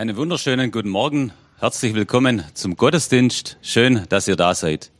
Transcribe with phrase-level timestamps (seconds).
[0.00, 1.30] Einen wunderschönen guten Morgen.
[1.58, 3.58] Herzlich willkommen zum Gottesdienst.
[3.60, 4.90] Schön, dass ihr da seid.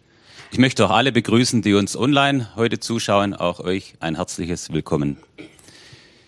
[0.53, 3.33] Ich möchte auch alle begrüßen, die uns online heute zuschauen.
[3.33, 5.17] Auch euch ein herzliches Willkommen.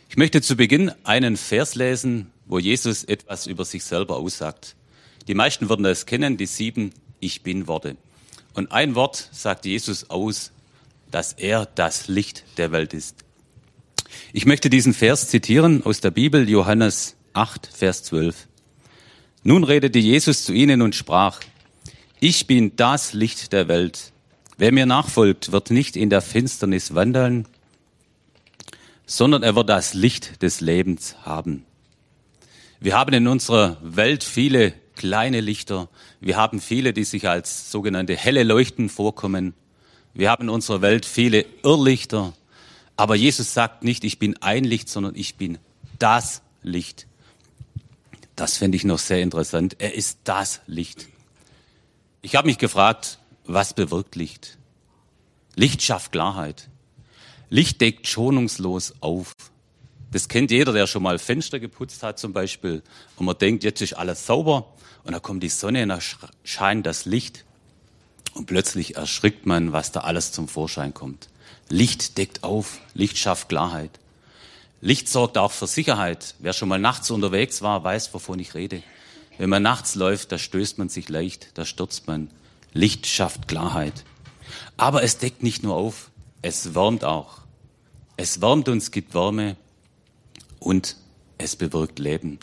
[0.09, 4.75] Ich möchte zu Beginn einen Vers lesen, wo Jesus etwas über sich selber aussagt.
[5.29, 7.99] Die meisten würden das kennen, die sieben Ich bin Worte.
[8.55, 10.51] Und ein Wort sagt Jesus aus,
[11.11, 13.17] dass er das Licht der Welt ist.
[14.33, 18.49] Ich möchte diesen Vers zitieren aus der Bibel, Johannes 8, Vers 12.
[19.45, 21.41] Nun redete Jesus zu ihnen und sprach,
[22.21, 24.13] ich bin das Licht der Welt.
[24.57, 27.47] Wer mir nachfolgt, wird nicht in der Finsternis wandeln,
[29.07, 31.65] sondern er wird das Licht des Lebens haben.
[32.79, 35.89] Wir haben in unserer Welt viele kleine Lichter.
[36.21, 39.55] Wir haben viele, die sich als sogenannte helle Leuchten vorkommen.
[40.15, 42.33] Wir haben in unserer Welt viele Irrlichter.
[42.97, 45.59] Aber Jesus sagt nicht, ich bin ein Licht, sondern ich bin
[45.99, 47.07] das Licht.
[48.37, 49.77] Das finde ich noch sehr interessant.
[49.79, 51.09] Er ist das Licht.
[52.23, 54.59] Ich habe mich gefragt, was bewirkt Licht?
[55.55, 56.69] Licht schafft Klarheit.
[57.51, 59.35] Licht deckt schonungslos auf.
[60.11, 62.83] Das kennt jeder, der schon mal Fenster geputzt hat zum Beispiel.
[63.17, 64.73] Und man denkt, jetzt ist alles sauber.
[65.05, 65.99] Und da kommt die Sonne und da
[66.45, 67.45] scheint das Licht.
[68.35, 71.29] Und plötzlich erschrickt man, was da alles zum Vorschein kommt.
[71.69, 73.99] Licht deckt auf, Licht schafft Klarheit.
[74.85, 76.35] Licht sorgt auch für Sicherheit.
[76.41, 78.83] Wer schon mal nachts unterwegs war, weiß, wovon ich rede.
[79.39, 82.31] Wenn man nachts läuft, da stößt man sich leicht, da stürzt man.
[82.73, 84.05] Licht schafft Klarheit.
[84.77, 86.11] Aber es deckt nicht nur auf,
[86.43, 87.43] es wärmt auch.
[88.17, 89.57] Es wärmt uns, gibt Wärme
[90.59, 90.97] und
[91.39, 92.41] es bewirkt Leben.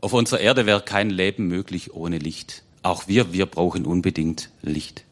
[0.00, 2.62] Auf unserer Erde wäre kein Leben möglich ohne Licht.
[2.84, 5.02] Auch wir, wir brauchen unbedingt Licht.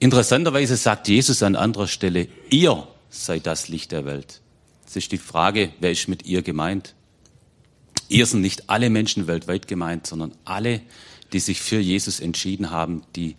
[0.00, 4.41] Interessanterweise sagt Jesus an anderer Stelle, ihr seid das Licht der Welt.
[4.92, 6.94] Es ist die Frage, wer ist mit ihr gemeint?
[8.10, 10.82] Ihr sind nicht alle Menschen weltweit gemeint, sondern alle,
[11.32, 13.36] die sich für Jesus entschieden haben, die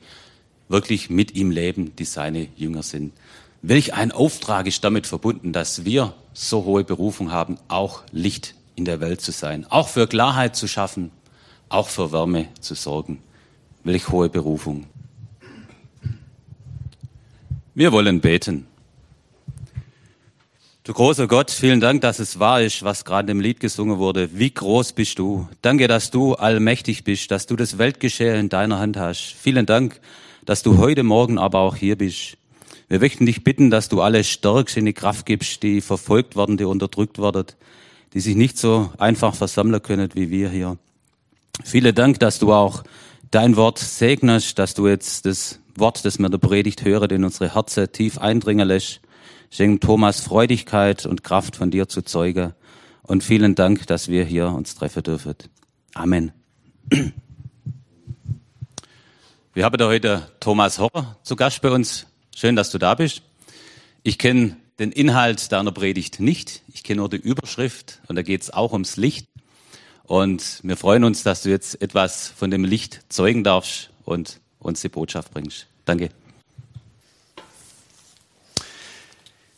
[0.67, 3.13] wirklich mit ihm leben, die seine Jünger sind.
[3.61, 8.85] Welch ein Auftrag ist damit verbunden, dass wir so hohe Berufung haben, auch Licht in
[8.85, 11.11] der Welt zu sein, auch für Klarheit zu schaffen,
[11.69, 13.21] auch für Wärme zu sorgen.
[13.83, 14.87] Welch hohe Berufung.
[17.75, 18.65] Wir wollen beten.
[20.85, 24.37] Du großer Gott, vielen Dank, dass es wahr ist, was gerade im Lied gesungen wurde.
[24.37, 25.47] Wie groß bist du?
[25.61, 29.33] Danke, dass du allmächtig bist, dass du das Weltgeschehen in deiner Hand hast.
[29.39, 30.01] Vielen Dank,
[30.43, 32.35] dass du heute Morgen aber auch hier bist.
[32.89, 36.57] Wir möchten dich bitten, dass du alle stärkst in die Kraft gibst, die verfolgt werden,
[36.57, 37.45] die unterdrückt werden,
[38.13, 40.77] die sich nicht so einfach versammeln können wie wir hier.
[41.63, 42.83] Vielen Dank, dass du auch
[43.31, 47.55] dein Wort segnest, dass du jetzt das Wort, das mir der Predigt höre, in unsere
[47.55, 48.99] Herzen tief eindringen lässt
[49.53, 52.55] Schenk Thomas Freudigkeit und Kraft von dir zu Zeuge.
[53.03, 55.35] Und vielen Dank, dass wir hier uns treffen dürfen.
[55.93, 56.31] Amen.
[59.53, 62.07] Wir haben da heute Thomas Horrer zu Gast bei uns.
[62.35, 63.21] Schön, dass du da bist.
[64.01, 66.63] Ich kenne den Inhalt deiner Predigt nicht.
[66.73, 69.27] Ich kenne nur die Überschrift und da geht es auch ums Licht.
[70.01, 74.81] Und wir freuen uns, dass du jetzt etwas von dem Licht zeugen darfst und uns
[74.81, 75.67] die Botschaft bringst.
[75.85, 76.09] Danke.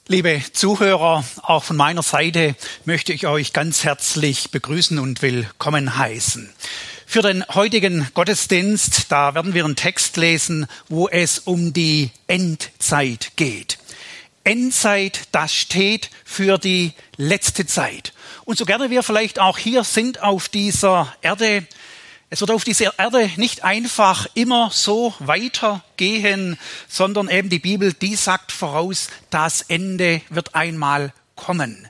[0.07, 2.55] Liebe Zuhörer, auch von meiner Seite
[2.85, 6.53] möchte ich euch ganz herzlich begrüßen und willkommen heißen.
[7.07, 13.31] Für den heutigen Gottesdienst, da werden wir einen Text lesen, wo es um die Endzeit
[13.35, 13.79] geht.
[14.44, 18.13] Endzeit, das steht für die letzte Zeit.
[18.44, 21.65] Und so gerne wir vielleicht auch hier sind auf dieser Erde,
[22.30, 28.16] es wird auf dieser Erde nicht einfach immer so weitergehen, sondern eben die Bibel, die
[28.16, 31.88] sagt voraus, das Ende wird einmal kommen.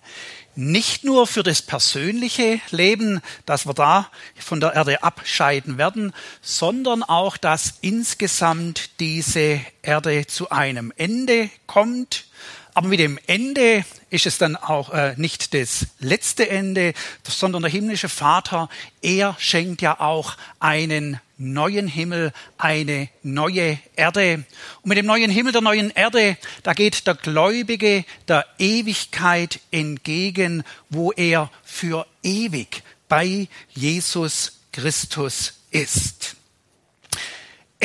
[0.57, 7.03] Nicht nur für das persönliche Leben, dass wir da von der Erde abscheiden werden, sondern
[7.03, 12.25] auch, dass insgesamt diese Erde zu einem Ende kommt
[12.75, 16.93] aber mit dem Ende ist es dann auch äh, nicht das letzte Ende,
[17.23, 18.69] sondern der himmlische Vater,
[19.01, 24.43] er schenkt ja auch einen neuen Himmel, eine neue Erde.
[24.81, 30.63] Und mit dem neuen Himmel, der neuen Erde, da geht der Gläubige der Ewigkeit entgegen,
[30.89, 36.34] wo er für ewig bei Jesus Christus ist.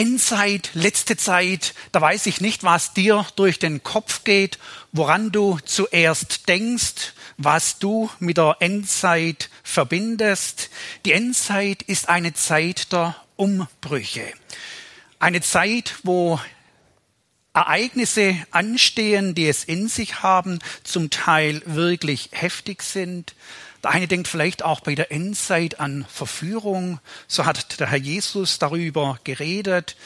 [0.00, 4.58] Endzeit, letzte Zeit, da weiß ich nicht, was dir durch den Kopf geht,
[4.92, 10.70] woran du zuerst denkst, was du mit der Endzeit verbindest.
[11.04, 14.24] Die Endzeit ist eine Zeit der Umbrüche.
[15.18, 16.40] Eine Zeit, wo
[17.52, 23.34] Ereignisse anstehen, die es in sich haben, zum Teil wirklich heftig sind,
[23.82, 27.00] Der eine denkt vielleicht auch bei der Endzeit an Verführung.
[27.26, 29.96] So hat der Herr Jesus darüber geredet.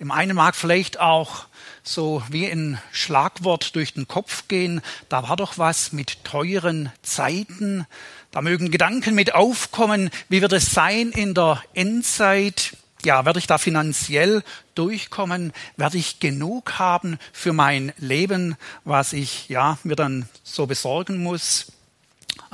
[0.00, 1.46] Dem einen mag vielleicht auch
[1.82, 4.82] so wie ein Schlagwort durch den Kopf gehen.
[5.08, 7.86] Da war doch was mit teuren Zeiten.
[8.30, 10.10] Da mögen Gedanken mit aufkommen.
[10.28, 12.76] Wie wird es sein in der Endzeit?
[13.04, 14.42] Ja, werde ich da finanziell
[14.74, 15.52] durchkommen?
[15.76, 21.66] Werde ich genug haben für mein Leben, was ich ja mir dann so besorgen muss?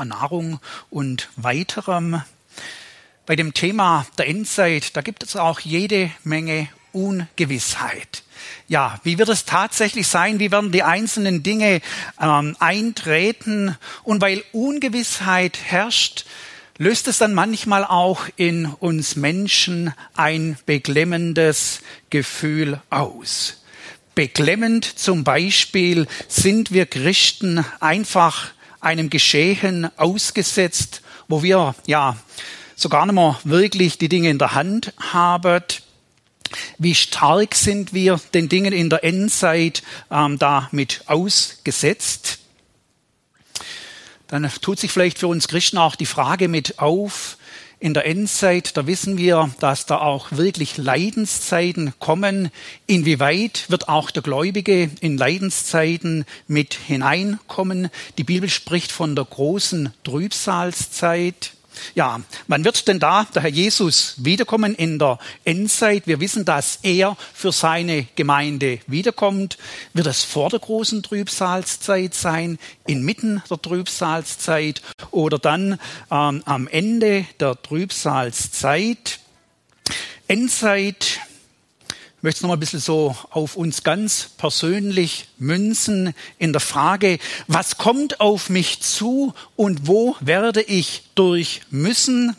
[0.05, 0.61] Nahrung
[0.91, 2.23] und weiterem.
[3.26, 8.23] Bei dem Thema der Endzeit, da gibt es auch jede Menge Ungewissheit.
[8.69, 10.38] Ja, wie wird es tatsächlich sein?
[10.38, 11.81] Wie werden die einzelnen Dinge
[12.20, 13.76] ähm, eintreten?
[14.02, 16.25] Und weil Ungewissheit herrscht,
[16.79, 23.62] löst es dann manchmal auch in uns Menschen ein beklemmendes Gefühl aus.
[24.14, 28.50] Beklemmend zum Beispiel sind wir Christen einfach
[28.81, 32.17] einem Geschehen ausgesetzt, wo wir ja
[32.77, 35.62] sogar nicht mehr wirklich die Dinge in der Hand haben.
[36.79, 42.38] Wie stark sind wir den Dingen in der Endzeit ähm, damit ausgesetzt?
[44.27, 47.37] Dann tut sich vielleicht für uns Christen auch die Frage mit auf,
[47.81, 52.50] in der Endzeit, da wissen wir, dass da auch wirklich Leidenszeiten kommen.
[52.87, 57.88] Inwieweit wird auch der Gläubige in Leidenszeiten mit hineinkommen?
[58.19, 61.53] Die Bibel spricht von der großen Trübsalzeit.
[61.95, 66.07] Ja, wann wird denn da der Herr Jesus wiederkommen in der Endzeit?
[66.07, 69.59] Wir wissen, dass er für seine Gemeinde wiederkommt.
[69.93, 75.79] Wird es vor der großen Trübsalzeit sein, inmitten der Trübsalzeit oder dann
[76.11, 79.21] ähm, am Ende der Trübsalzeit?
[80.29, 81.21] Endzeit
[82.21, 86.61] ich möchte es noch mal ein bisschen so auf uns ganz persönlich münzen in der
[86.61, 92.37] Frage, was kommt auf mich zu und wo werde ich durch müssen?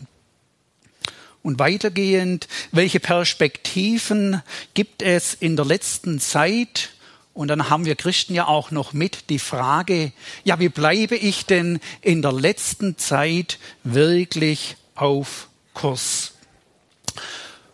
[1.42, 4.44] Und weitergehend, welche Perspektiven
[4.76, 6.92] gibt es in der letzten Zeit?
[7.34, 10.12] Und dann haben wir Christen ja auch noch mit die Frage,
[10.44, 16.31] ja, wie bleibe ich denn in der letzten Zeit wirklich auf Kurs?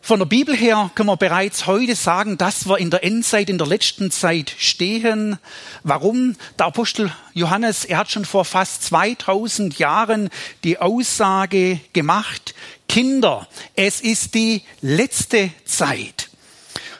[0.07, 3.57] Von der Bibel her können wir bereits heute sagen, dass wir in der Endzeit, in
[3.57, 5.37] der letzten Zeit stehen.
[5.83, 6.37] Warum?
[6.57, 10.29] Der Apostel Johannes, er hat schon vor fast 2000 Jahren
[10.63, 12.55] die Aussage gemacht,
[12.87, 16.29] Kinder, es ist die letzte Zeit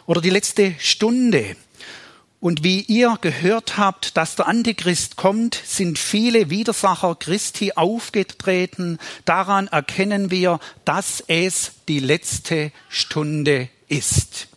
[0.06, 1.56] oder die letzte Stunde.
[2.40, 9.00] Und wie ihr gehört habt, dass der Antichrist kommt, sind viele Widersacher Christi aufgetreten.
[9.26, 14.50] Daran erkennen wir, dass es die letzte Stunde ist.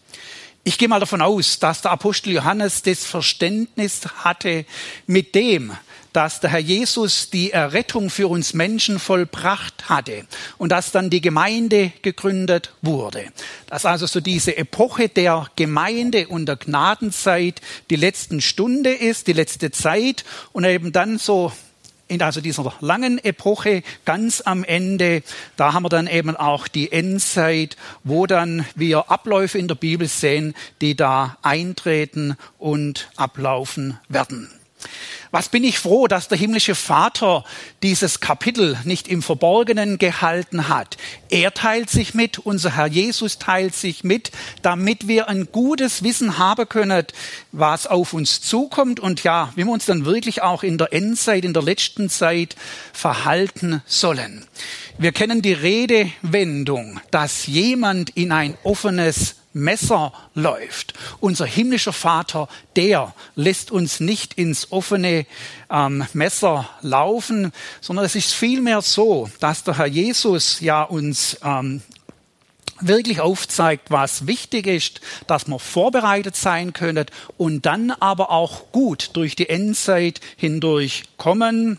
[0.63, 4.67] Ich gehe mal davon aus, dass der Apostel Johannes das Verständnis hatte
[5.07, 5.73] mit dem,
[6.13, 10.25] dass der Herr Jesus die Errettung für uns Menschen vollbracht hatte
[10.59, 13.25] und dass dann die Gemeinde gegründet wurde.
[13.67, 17.61] Dass also so diese Epoche der Gemeinde und der Gnadenzeit
[17.91, 21.53] die letzten Stunde ist, die letzte Zeit und eben dann so
[22.11, 25.23] in also dieser langen Epoche ganz am Ende,
[25.57, 30.09] da haben wir dann eben auch die Endzeit, wo dann wir Abläufe in der Bibel
[30.09, 34.51] sehen, die da eintreten und ablaufen werden.
[35.31, 37.45] Was bin ich froh, dass der himmlische Vater
[37.83, 40.97] dieses Kapitel nicht im Verborgenen gehalten hat.
[41.29, 44.33] Er teilt sich mit, unser Herr Jesus teilt sich mit,
[44.63, 47.07] damit wir ein gutes Wissen haben können,
[47.53, 51.45] was auf uns zukommt und ja, wie wir uns dann wirklich auch in der Endzeit,
[51.45, 52.57] in der letzten Zeit
[52.93, 54.47] verhalten sollen.
[54.99, 60.95] Wir kennen die Redewendung, dass jemand in ein offenes Messer läuft.
[61.21, 65.27] Unser himmlischer Vater, der lässt uns nicht ins offene
[65.71, 71.83] ähm, Messer laufen, sondern es ist vielmehr so, dass der Herr Jesus ja uns ähm,
[72.81, 79.11] wirklich aufzeigt, was wichtig ist, dass man vorbereitet sein können und dann aber auch gut
[79.15, 81.79] durch die Endzeit hindurch kommen.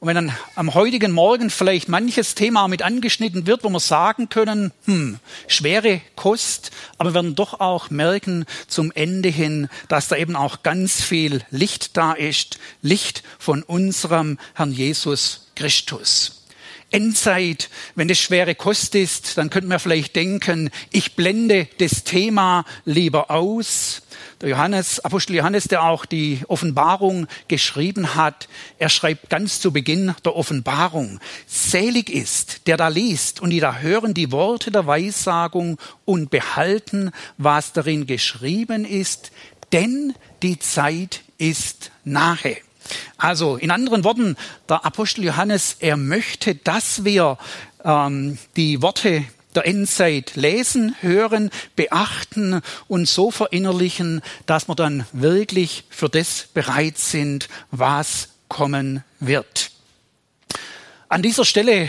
[0.00, 4.30] Und wenn dann am heutigen Morgen vielleicht manches Thema mit angeschnitten wird, wo wir sagen
[4.30, 10.16] können, hm, schwere Kost, aber wir werden doch auch merken zum Ende hin, dass da
[10.16, 16.46] eben auch ganz viel Licht da ist, Licht von unserem Herrn Jesus Christus.
[16.90, 22.64] Endzeit, wenn es schwere Kost ist, dann könnten wir vielleicht denken, ich blende das Thema
[22.86, 24.00] lieber aus.
[24.40, 30.14] Der Johannes, Apostel Johannes, der auch die Offenbarung geschrieben hat, er schreibt ganz zu Beginn
[30.24, 35.76] der Offenbarung, selig ist, der da liest und die da hören die Worte der Weissagung
[36.06, 39.30] und behalten, was darin geschrieben ist,
[39.72, 42.56] denn die Zeit ist nahe.
[43.18, 44.36] Also in anderen Worten,
[44.70, 47.36] der Apostel Johannes, er möchte, dass wir
[47.84, 49.22] ähm, die Worte
[49.54, 56.98] der Endzeit lesen, hören, beachten und so verinnerlichen, dass wir dann wirklich für das bereit
[56.98, 59.70] sind, was kommen wird.
[61.08, 61.88] An dieser Stelle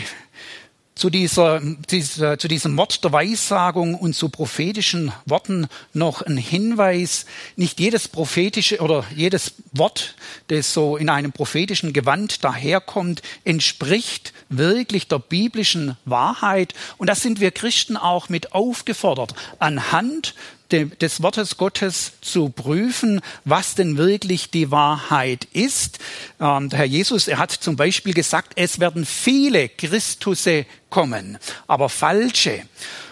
[0.94, 7.26] zu, dieser, dieser, zu diesem Wort der Weissagung und zu prophetischen Worten noch ein Hinweis.
[7.56, 10.14] Nicht jedes prophetische oder jedes Wort,
[10.48, 16.74] das so in einem prophetischen Gewand daherkommt, entspricht wirklich der biblischen Wahrheit.
[16.98, 20.34] Und da sind wir Christen auch mit aufgefordert, anhand
[20.72, 25.98] des Wortes Gottes zu prüfen, was denn wirklich die Wahrheit ist.
[26.40, 31.88] Ähm, der Herr Jesus, er hat zum Beispiel gesagt, es werden viele Christusse kommen, aber
[31.88, 32.62] falsche.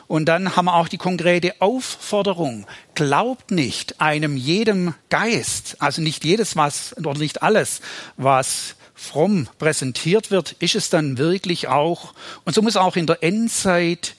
[0.06, 6.24] Und dann haben wir auch die konkrete Aufforderung, glaubt nicht einem jedem Geist, also nicht
[6.24, 7.80] jedes was oder nicht alles,
[8.16, 12.12] was fromm präsentiert wird, ist es dann wirklich auch.
[12.44, 14.14] Und so muss auch in der Endzeit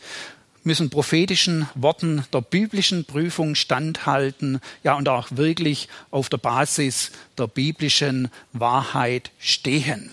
[0.64, 7.48] müssen prophetischen Worten der biblischen Prüfung standhalten, ja, und auch wirklich auf der Basis der
[7.48, 10.12] biblischen Wahrheit stehen.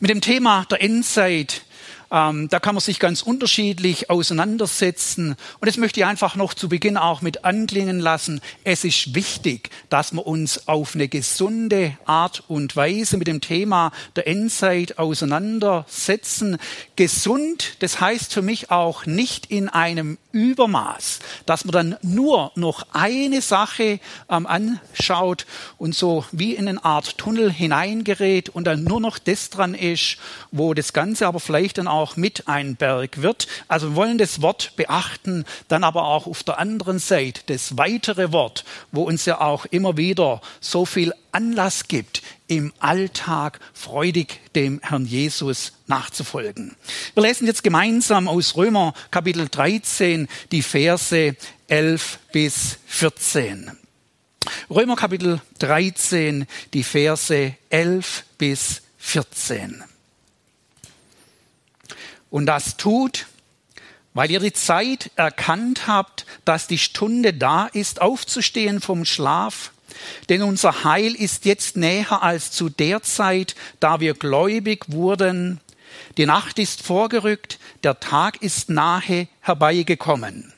[0.00, 1.62] Mit dem Thema der Endzeit
[2.10, 5.36] ähm, da kann man sich ganz unterschiedlich auseinandersetzen.
[5.60, 8.40] Und das möchte ich einfach noch zu Beginn auch mit anklingen lassen.
[8.62, 13.92] Es ist wichtig, dass wir uns auf eine gesunde Art und Weise mit dem Thema
[14.16, 16.58] der Endzeit auseinandersetzen.
[16.96, 22.86] Gesund, das heißt für mich auch nicht in einem Übermaß, dass man dann nur noch
[22.92, 25.46] eine Sache ähm, anschaut
[25.78, 30.16] und so wie in eine Art Tunnel hineingerät und dann nur noch das dran ist,
[30.50, 33.46] wo das Ganze aber vielleicht dann auch mit ein Berg wird.
[33.68, 38.32] Also wir wollen das Wort beachten, dann aber auch auf der anderen Seite das weitere
[38.32, 44.80] Wort, wo uns ja auch immer wieder so viel Anlass gibt, im Alltag freudig dem
[44.82, 46.76] Herrn Jesus nachzufolgen.
[47.14, 51.36] Wir lesen jetzt gemeinsam aus Römer Kapitel 13 die Verse
[51.68, 53.72] 11 bis 14.
[54.70, 59.84] Römer Kapitel 13, die Verse 11 bis 14.
[62.34, 63.26] Und das tut,
[64.12, 69.70] weil ihr die Zeit erkannt habt, dass die Stunde da ist, aufzustehen vom Schlaf.
[70.28, 75.60] Denn unser Heil ist jetzt näher als zu der Zeit, da wir gläubig wurden.
[76.16, 80.52] Die Nacht ist vorgerückt, der Tag ist nahe herbeigekommen.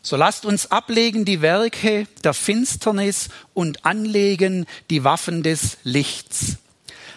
[0.00, 6.56] So lasst uns ablegen die Werke der Finsternis und anlegen die Waffen des Lichts.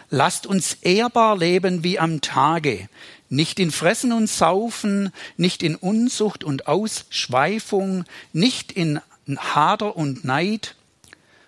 [0.09, 2.87] Lasst uns ehrbar leben wie am Tage,
[3.29, 10.75] nicht in Fressen und Saufen, nicht in Unzucht und Ausschweifung, nicht in Hader und Neid,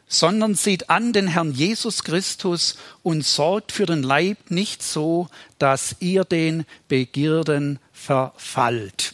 [0.08, 5.30] sondern sieht an den Herrn Jesus Christus und sorgt für den Leib nicht so,
[5.60, 9.14] dass ihr den Begierden verfallt.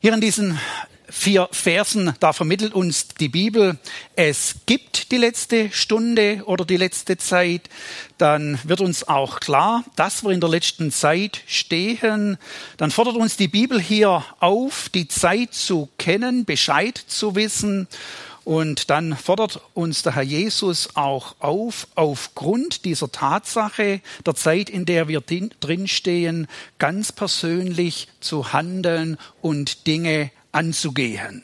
[0.00, 0.58] Hier in diesen
[1.12, 3.78] vier Versen, da vermittelt uns die Bibel,
[4.16, 7.68] es gibt die letzte Stunde oder die letzte Zeit,
[8.16, 12.38] dann wird uns auch klar, dass wir in der letzten Zeit stehen.
[12.78, 17.88] Dann fordert uns die Bibel hier auf, die Zeit zu kennen, Bescheid zu wissen.
[18.44, 24.86] Und dann fordert uns der Herr Jesus auch auf, aufgrund dieser Tatsache der Zeit, in
[24.86, 31.42] der wir drinstehen, ganz persönlich zu handeln und Dinge anzugehen.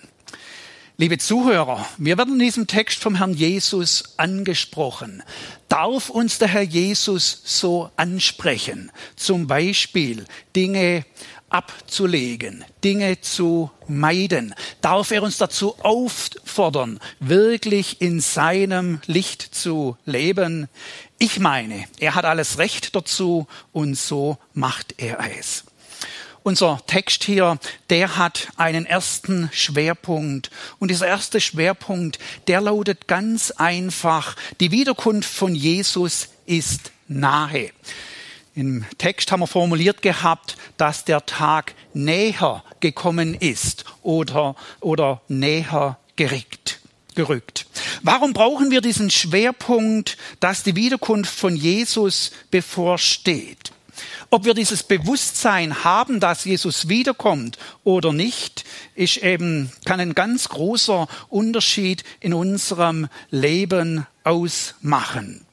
[1.01, 5.23] Liebe Zuhörer, wir werden in diesem Text vom Herrn Jesus angesprochen.
[5.69, 8.91] Darf uns der Herr Jesus so ansprechen?
[9.15, 10.25] Zum Beispiel
[10.57, 11.05] Dinge
[11.51, 14.55] abzulegen, Dinge zu meiden?
[14.81, 20.69] Darf er uns dazu auffordern, wirklich in seinem Licht zu leben?
[21.19, 25.65] Ich meine, er hat alles Recht dazu und so macht er es.
[26.49, 27.59] Unser Text hier,
[27.91, 30.51] der hat einen ersten Schwerpunkt.
[30.79, 37.71] Und dieser erste Schwerpunkt, der lautet ganz einfach, die Wiederkunft von Jesus ist nahe.
[38.55, 45.99] Im Text haben wir formuliert gehabt, dass der Tag näher gekommen ist oder, oder näher
[46.17, 46.81] gerückt,
[47.15, 47.67] gerückt.
[48.03, 53.73] Warum brauchen wir diesen Schwerpunkt, dass die Wiederkunft von Jesus bevorsteht?
[54.31, 58.65] Ob wir dieses Bewusstsein haben, dass Jesus wiederkommt oder nicht,
[58.95, 65.48] ist eben, kann ein ganz großer Unterschied in unserem Leben ausmachen.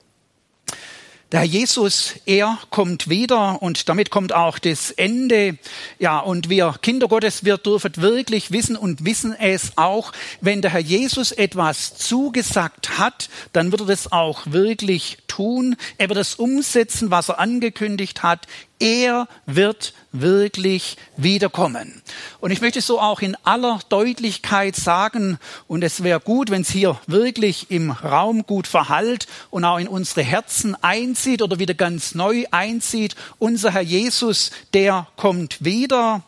[1.32, 5.58] Der Herr Jesus, er kommt wieder und damit kommt auch das Ende.
[5.98, 10.70] Ja, und wir Kinder Gottes, wir dürfen wirklich wissen und wissen es auch, wenn der
[10.70, 15.78] Herr Jesus etwas zugesagt hat, dann wird er das auch wirklich tun.
[15.98, 18.46] Er wird es umsetzen, was er angekündigt hat.
[18.80, 22.02] Er wird wirklich wiederkommen.
[22.40, 26.70] Und ich möchte so auch in aller Deutlichkeit sagen, und es wäre gut, wenn es
[26.70, 32.16] hier wirklich im Raum gut verhallt und auch in unsere Herzen einzieht oder wieder ganz
[32.16, 36.24] neu einzieht, unser Herr Jesus, der kommt wieder.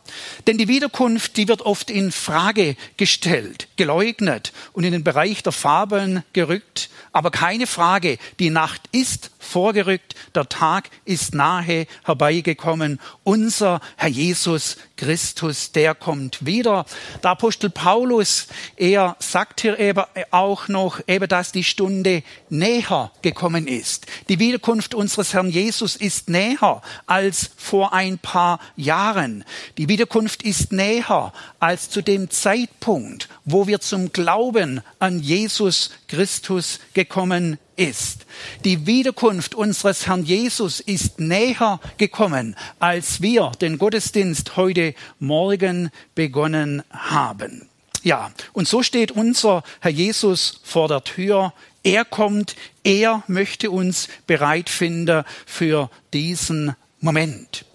[0.48, 5.52] Denn die Wiederkunft, die wird oft in Frage gestellt, geleugnet und in den Bereich der
[5.52, 6.90] Fabeln gerückt.
[7.12, 13.00] Aber keine Frage, die Nacht ist vorgerückt, der Tag ist nahe herbeigekommen.
[13.24, 16.86] Unser Herr Jesus Christus, der kommt wieder.
[17.24, 23.68] Der Apostel Paulus, er sagt hier eben auch noch, eben, dass die Stunde näher gekommen
[23.68, 24.06] ist.
[24.30, 29.46] Die Wiederkunft unseres Herrn Jesus ist näher als vor ein paar Jahren.
[29.78, 36.80] Die Wiederkunft ist näher als zu dem Zeitpunkt, wo wir zum Glauben an Jesus Christus
[36.94, 38.26] gekommen ist.
[38.66, 46.84] Die Wiederkunft unseres Herrn Jesus ist näher gekommen, als wir den Gottesdienst heute Morgen begonnen
[46.92, 47.70] haben.
[48.04, 51.54] Ja, und so steht unser Herr Jesus vor der Tür.
[51.84, 57.66] Er kommt, er möchte uns bereit finden für diesen Moment.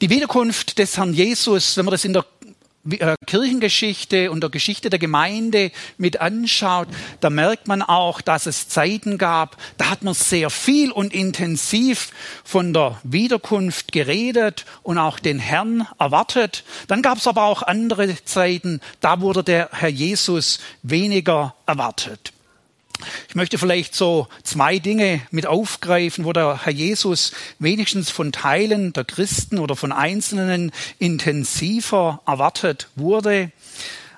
[0.00, 2.24] Die Wiederkunft des Herrn Jesus, wenn wir das in der
[3.26, 6.88] Kirchengeschichte und der Geschichte der Gemeinde mit anschaut,
[7.20, 12.10] da merkt man auch, dass es Zeiten gab, da hat man sehr viel und intensiv
[12.44, 16.64] von der Wiederkunft geredet und auch den Herrn erwartet.
[16.86, 22.32] Dann gab es aber auch andere Zeiten, da wurde der Herr Jesus weniger erwartet.
[23.28, 28.92] Ich möchte vielleicht so zwei Dinge mit aufgreifen, wo der Herr Jesus wenigstens von Teilen
[28.92, 33.52] der Christen oder von Einzelnen intensiver erwartet wurde.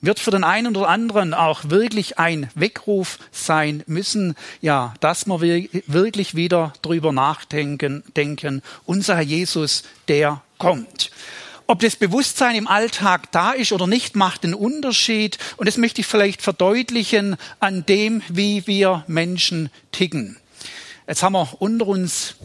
[0.00, 5.68] wird für den einen oder anderen auch wirklich ein Weckruf sein müssen, ja, dass wir
[5.86, 11.10] wirklich wieder drüber nachdenken, denken, unser Jesus, der kommt.
[11.68, 15.38] Ob das Bewusstsein im Alltag da ist oder nicht, macht den Unterschied.
[15.56, 20.36] Und das möchte ich vielleicht verdeutlichen an dem, wie wir Menschen ticken.
[21.08, 22.36] Jetzt haben wir unter uns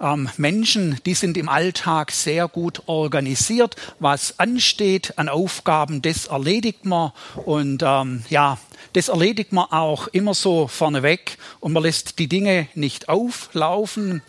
[0.00, 3.76] ähm, Menschen, die sind im Alltag sehr gut organisiert.
[4.00, 7.12] Was ansteht an Aufgaben, das erledigt man.
[7.44, 8.58] Und ähm, ja,
[8.92, 11.38] das erledigt man auch immer so vorneweg.
[11.60, 14.22] Und man lässt die Dinge nicht auflaufen.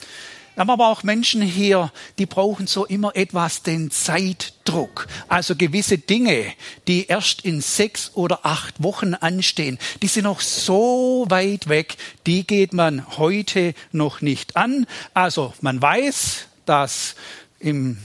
[0.56, 5.08] Wir haben aber auch Menschen hier, die brauchen so immer etwas den Zeitdruck.
[5.28, 6.46] Also gewisse Dinge,
[6.88, 12.48] die erst in sechs oder acht Wochen anstehen, die sind noch so weit weg, die
[12.48, 14.88] geht man heute noch nicht an.
[15.14, 17.16] Also man weiß, dass
[17.60, 17.98] im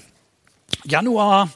[0.84, 1.50] Januar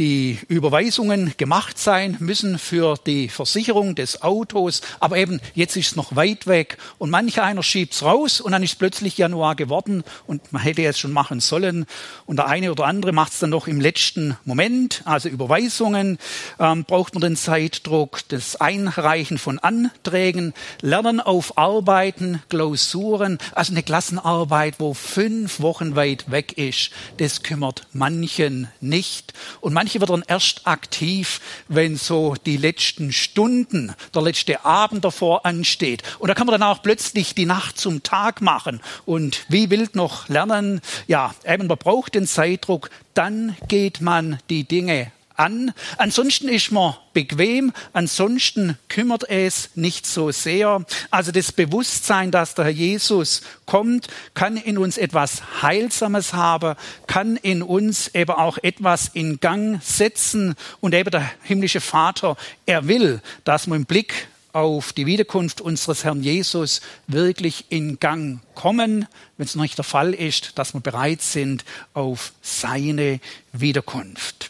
[0.00, 4.80] die Überweisungen gemacht sein müssen für die Versicherung des Autos.
[4.98, 6.78] Aber eben, jetzt ist es noch weit weg.
[6.96, 10.82] Und manch einer schiebt es raus und dann ist plötzlich Januar geworden und man hätte
[10.86, 11.84] es schon machen sollen.
[12.24, 15.02] Und der eine oder andere macht es dann noch im letzten Moment.
[15.04, 16.16] Also Überweisungen
[16.58, 23.82] ähm, braucht man den Zeitdruck, das Einreichen von Anträgen, Lernen auf Arbeiten, Klausuren, also eine
[23.82, 26.90] Klassenarbeit, wo fünf Wochen weit weg ist.
[27.18, 29.34] Das kümmert manchen nicht.
[29.60, 35.46] Und manche wird dann erst aktiv, wenn so die letzten Stunden, der letzte Abend davor
[35.46, 36.02] ansteht.
[36.18, 39.96] Und da kann man dann auch plötzlich die Nacht zum Tag machen und wie wild
[39.96, 40.80] noch lernen.
[41.08, 45.72] Ja, eben, man braucht den Zeitdruck, dann geht man die Dinge an.
[45.96, 50.84] Ansonsten ist man bequem, ansonsten kümmert es nicht so sehr.
[51.10, 56.76] Also das Bewusstsein, dass der Herr Jesus kommt, kann in uns etwas Heilsames haben,
[57.06, 60.54] kann in uns eben auch etwas in Gang setzen.
[60.80, 66.04] Und eben der himmlische Vater, er will, dass wir im Blick auf die Wiederkunft unseres
[66.04, 70.80] Herrn Jesus wirklich in Gang kommen, wenn es noch nicht der Fall ist, dass wir
[70.80, 73.20] bereit sind auf seine
[73.52, 74.49] Wiederkunft.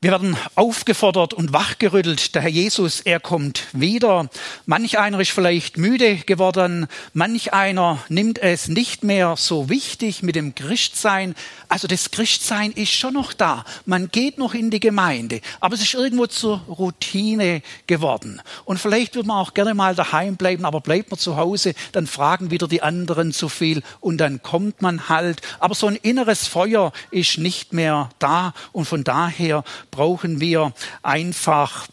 [0.00, 2.36] Wir werden aufgefordert und wachgerüttelt.
[2.36, 4.30] Der Herr Jesus, er kommt wieder.
[4.64, 6.86] Manch einer ist vielleicht müde geworden.
[7.14, 11.34] Manch einer nimmt es nicht mehr so wichtig mit dem Christsein.
[11.68, 13.64] Also das Christsein ist schon noch da.
[13.86, 15.40] Man geht noch in die Gemeinde.
[15.58, 18.40] Aber es ist irgendwo zur Routine geworden.
[18.66, 20.64] Und vielleicht wird man auch gerne mal daheim bleiben.
[20.64, 23.82] Aber bleibt man zu Hause, dann fragen wieder die anderen zu viel.
[23.98, 25.42] Und dann kommt man halt.
[25.58, 28.54] Aber so ein inneres Feuer ist nicht mehr da.
[28.70, 29.64] Und von daher
[29.98, 31.88] brauchen wir einfach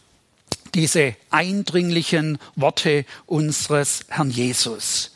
[0.76, 5.12] diese eindringlichen Worte unseres Herrn Jesus.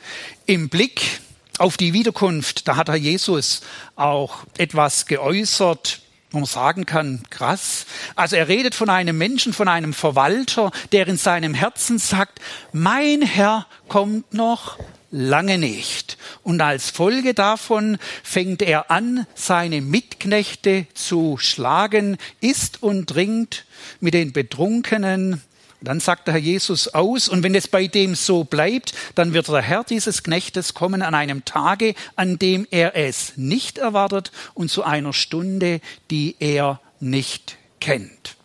[0.46, 1.20] Im Blick
[1.58, 3.60] auf die Wiederkunft, da hat Herr Jesus
[3.94, 7.86] auch etwas geäußert, wo man sagen kann, krass.
[8.16, 12.40] Also er redet von einem Menschen, von einem Verwalter, der in seinem Herzen sagt,
[12.72, 14.78] mein Herr kommt noch
[15.10, 16.16] lange nicht.
[16.42, 23.64] Und als Folge davon fängt er an, seine Mitknechte zu schlagen, isst und trinkt
[24.00, 25.42] mit den Betrunkenen.
[25.82, 29.48] dann sagt der Herr Jesus aus, und wenn es bei dem so bleibt, dann wird
[29.48, 34.70] der Herr dieses Knechtes kommen an einem Tage, an dem er es nicht erwartet und
[34.70, 38.36] zu einer Stunde, die er nicht kennt.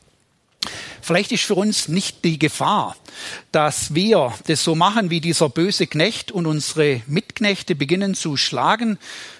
[1.01, 2.95] Vielleicht ist für uns nicht die Gefahr,
[3.51, 8.97] dass wir das so machen wie dieser böse Knecht und unsere Mitknechte beginnen zu schlagen.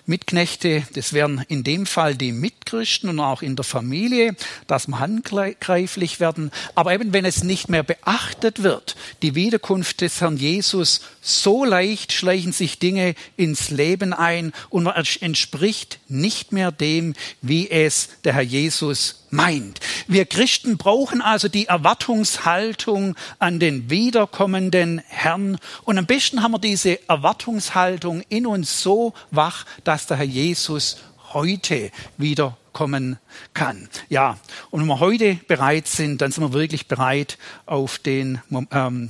[0.08, 4.36] Mitknechte, das wären in dem Fall die Mitchristen und auch in der Familie,
[4.68, 6.52] dass wir handgreiflich werden.
[6.76, 12.14] Aber eben wenn es nicht mehr beachtet wird, die Wiederkunft des Herrn Jesus, so leicht
[12.14, 18.34] schleichen sich Dinge ins Leben ein und man entspricht nicht mehr dem, wie es der
[18.34, 19.80] Herr Jesus meint.
[20.08, 25.58] Wir Christen brauchen also die Erwartungshaltung an den wiederkommenden Herrn.
[25.86, 30.98] Und am besten haben wir diese Erwartungshaltung in uns so wach, dass der Herr Jesus
[31.34, 33.18] heute wiederkommen
[33.56, 33.90] kann.
[34.08, 34.38] Ja,
[34.70, 38.40] und wenn wir heute bereit sind, dann sind wir wirklich bereit auf den,
[38.72, 39.10] ähm,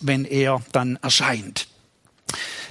[0.00, 1.68] wenn er dann erscheint.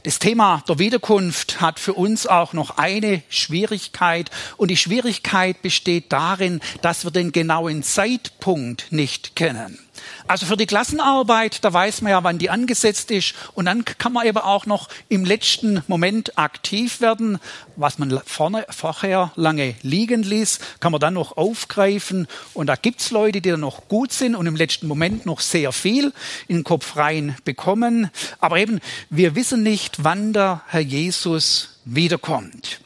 [0.02, 6.12] Das Thema der Wiederkunft hat für uns auch noch eine Schwierigkeit und die Schwierigkeit besteht
[6.12, 9.85] darin, dass wir den genauen Zeitpunkt nicht kennen.
[10.28, 13.36] Also für die Klassenarbeit, da weiß man ja, wann die angesetzt ist.
[13.54, 17.38] Und dann kann man eben auch noch im letzten Moment aktiv werden.
[17.76, 22.28] Was man vorne, vorher lange liegen ließ, kann man dann noch aufgreifen.
[22.56, 25.72] Und da gibt's Leute, die dann noch gut sind und im letzten Moment noch sehr
[25.72, 26.12] viel
[26.48, 28.10] in den Kopf rein bekommen.
[28.40, 28.80] Aber eben,
[29.12, 32.80] wir wissen nicht, wann der Herr Jesus wiederkommt.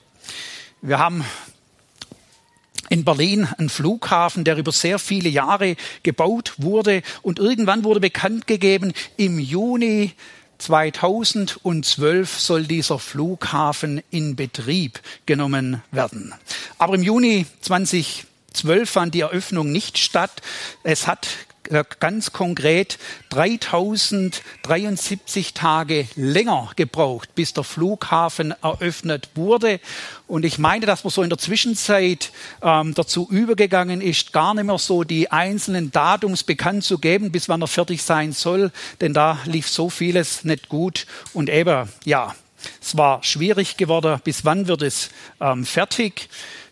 [0.82, 1.24] Wir haben
[2.90, 7.02] in Berlin ein Flughafen, der über sehr viele Jahre gebaut wurde.
[7.22, 10.14] Und irgendwann wurde bekannt gegeben, im Juni
[10.58, 16.34] 2012 soll dieser Flughafen in Betrieb genommen werden.
[16.78, 20.42] Aber im Juni 2012 fand die Eröffnung nicht statt.
[20.84, 21.30] Es hat
[21.70, 22.98] äh, ganz konkret
[23.30, 29.80] 3073 Tage länger gebraucht, bis der Flughafen eröffnet wurde.
[30.28, 34.66] Und ich meine, dass man so in der Zwischenzeit ähm, dazu übergegangen ist, gar nicht
[34.66, 39.14] mehr so die einzelnen Datums bekannt zu geben, bis wann er fertig sein soll, denn
[39.14, 41.06] da lief so vieles nicht gut.
[41.34, 42.36] Und eben, ja,
[42.82, 46.30] es war schwierig geworden, bis wann wird es ähm, fertig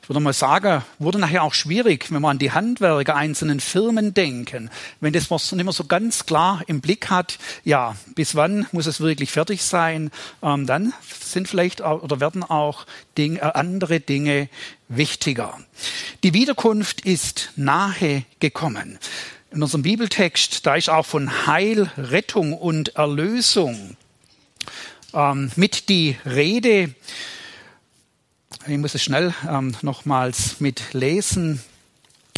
[0.07, 4.13] ich würde mal sagen, wurde nachher auch schwierig, wenn man an die Handwerker einzelnen Firmen
[4.13, 4.69] denken.
[5.01, 8.85] Wenn das was nicht mehr so ganz klar im Blick hat, ja, bis wann muss
[8.85, 10.09] es wirklich fertig sein,
[10.41, 12.85] ähm, dann sind vielleicht oder werden auch
[13.17, 14.47] Ding, äh, andere Dinge
[14.87, 15.59] wichtiger.
[16.23, 18.99] Die Wiederkunft ist nahe gekommen.
[19.51, 23.97] In unserem Bibeltext, da ist auch von Heil, Rettung und Erlösung
[25.13, 26.95] ähm, mit die Rede.
[28.69, 31.61] Ich muss es schnell ähm, nochmals mit lesen,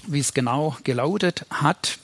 [0.06, 1.98] wie es genau gelautet hat.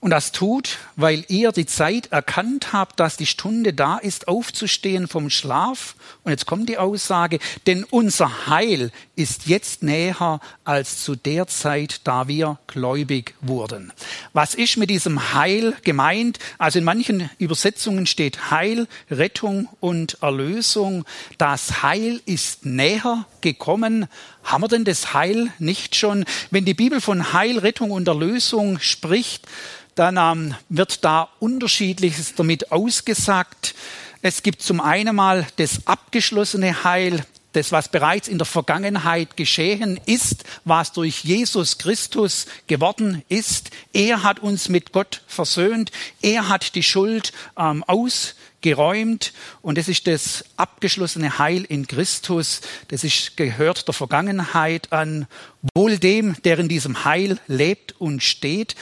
[0.00, 5.08] Und das tut, weil ihr die Zeit erkannt habt, dass die Stunde da ist, aufzustehen
[5.08, 5.96] vom Schlaf.
[6.22, 12.02] Und jetzt kommt die Aussage, denn unser Heil ist jetzt näher als zu der Zeit,
[12.04, 13.92] da wir gläubig wurden.
[14.34, 16.38] Was ist mit diesem Heil gemeint?
[16.58, 21.04] Also in manchen Übersetzungen steht Heil, Rettung und Erlösung.
[21.38, 24.06] Das Heil ist näher gekommen.
[24.42, 26.24] Haben wir denn das Heil nicht schon?
[26.50, 29.46] Wenn die Bibel von Heil, Rettung und Erlösung spricht,
[29.94, 33.74] dann ähm, wird da unterschiedliches damit ausgesagt.
[34.20, 39.98] Es gibt zum einen mal das abgeschlossene Heil, das, was bereits in der Vergangenheit geschehen
[40.04, 43.70] ist, was durch Jesus Christus geworden ist.
[43.94, 45.90] Er hat uns mit Gott versöhnt.
[46.20, 47.82] Er hat die Schuld ähm,
[48.66, 49.32] ausgeräumt.
[49.62, 52.60] Und das ist das abgeschlossene Heil in Christus.
[52.88, 55.26] Das ist, gehört der Vergangenheit an.
[55.74, 58.74] Wohl dem, der in diesem Heil lebt und steht.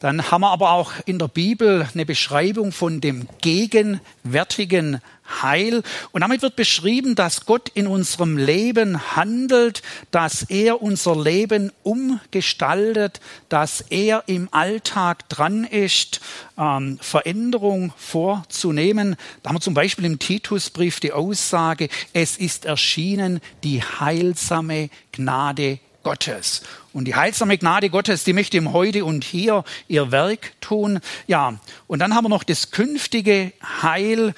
[0.00, 5.00] Dann haben wir aber auch in der Bibel eine Beschreibung von dem gegenwärtigen
[5.42, 5.82] Heil.
[6.12, 9.82] Und damit wird beschrieben, dass Gott in unserem Leben handelt,
[10.12, 16.20] dass er unser Leben umgestaltet, dass er im Alltag dran ist,
[16.56, 19.16] ähm, Veränderung vorzunehmen.
[19.42, 25.80] Da haben wir zum Beispiel im Titusbrief die Aussage, es ist erschienen die heilsame Gnade
[26.02, 26.62] Gottes.
[26.92, 31.00] Und die heilsame Gnade Gottes, die möchte im Heute und Hier ihr Werk tun.
[31.26, 34.34] Ja, und dann haben wir noch das künftige Heil,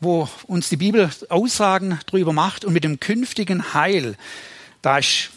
[0.00, 2.64] wo uns die Bibel Aussagen darüber macht.
[2.64, 4.16] Und mit dem künftigen Heil,
[4.82, 5.30] da ist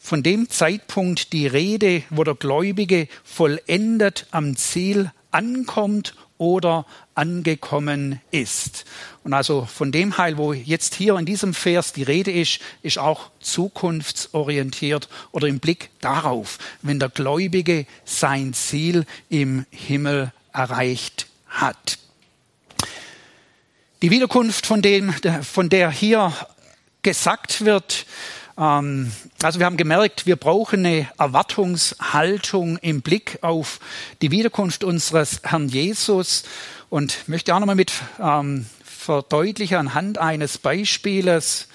[0.00, 8.86] von dem Zeitpunkt die Rede, wo der Gläubige vollendet am Ziel ankommt oder angekommen ist.
[9.24, 12.98] Und also von dem Heil, wo jetzt hier in diesem Vers die Rede ist, ist
[12.98, 21.98] auch zukunftsorientiert oder im Blick darauf, wenn der Gläubige sein Ziel im Himmel erreicht hat.
[24.00, 26.32] Die Wiederkunft, von, dem, von der hier
[27.02, 28.06] gesagt wird,
[28.56, 33.80] also wir haben gemerkt, wir brauchen eine Erwartungshaltung im Blick auf
[34.22, 36.44] die Wiederkunft unseres Herrn Jesus
[36.88, 41.68] und möchte auch nochmal mit ähm, verdeutlichen anhand eines Beispieles.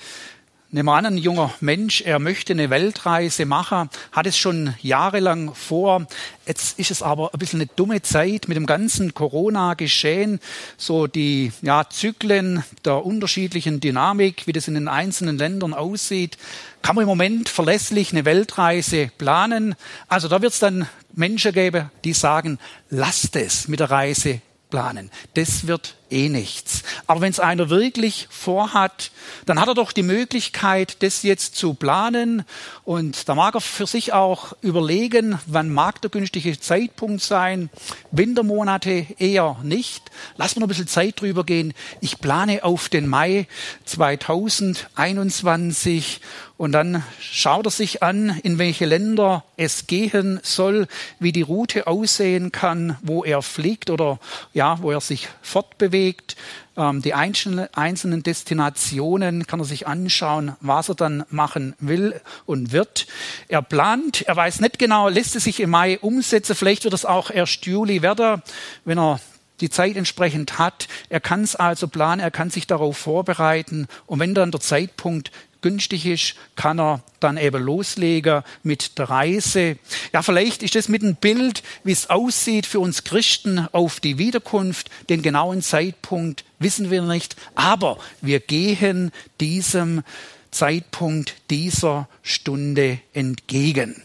[0.75, 5.55] Nehmen wir an, ein junger Mensch, er möchte eine Weltreise machen, hat es schon jahrelang
[5.55, 6.05] vor.
[6.45, 10.41] Jetzt ist es aber ein bisschen eine dumme Zeit mit dem ganzen Corona-Geschehen,
[10.75, 16.37] so die ja, Zyklen der unterschiedlichen Dynamik, wie das in den einzelnen Ländern aussieht.
[16.81, 19.75] Kann man im Moment verlässlich eine Weltreise planen?
[20.09, 22.59] Also da wird es dann Menschen geben, die sagen,
[22.89, 25.09] lasst es mit der Reise planen.
[25.35, 26.83] Das wird eh nichts.
[27.07, 29.11] Aber wenn es einer wirklich vorhat,
[29.45, 32.45] dann hat er doch die Möglichkeit, das jetzt zu planen.
[32.83, 37.69] Und da mag er für sich auch überlegen, wann mag der günstige Zeitpunkt sein.
[38.11, 40.11] Wintermonate eher nicht.
[40.37, 41.73] Lass mir noch ein bisschen Zeit drüber gehen.
[42.01, 43.47] Ich plane auf den Mai
[43.85, 46.21] 2021
[46.57, 50.87] und dann schaut er sich an, in welche Länder es gehen soll,
[51.19, 54.19] wie die Route aussehen kann, wo er fliegt oder
[54.53, 56.35] ja, wo er sich fortbewegt bewegt.
[56.77, 63.07] Ähm, die einzelnen Destinationen kann er sich anschauen, was er dann machen will und wird.
[63.47, 66.55] Er plant, er weiß nicht genau, lässt es sich im Mai umsetzen.
[66.55, 68.41] Vielleicht wird es auch erst Juli werden,
[68.83, 69.19] wenn er
[69.61, 70.89] die Zeit entsprechend hat.
[71.07, 73.87] Er kann es also planen, er kann sich darauf vorbereiten.
[74.05, 75.31] Und wenn dann der Zeitpunkt
[75.65, 79.77] günstig ist, kann er dann eben loslegen mit der Reise.
[80.13, 84.19] Ja, vielleicht ist das mit einem Bild, wie es aussieht für uns Christen auf die
[84.19, 84.91] Wiederkunft.
[85.09, 90.03] Den genauen Zeitpunkt wissen wir nicht, aber wir gehen diesem
[90.51, 94.03] Zeitpunkt dieser Stunde entgegen.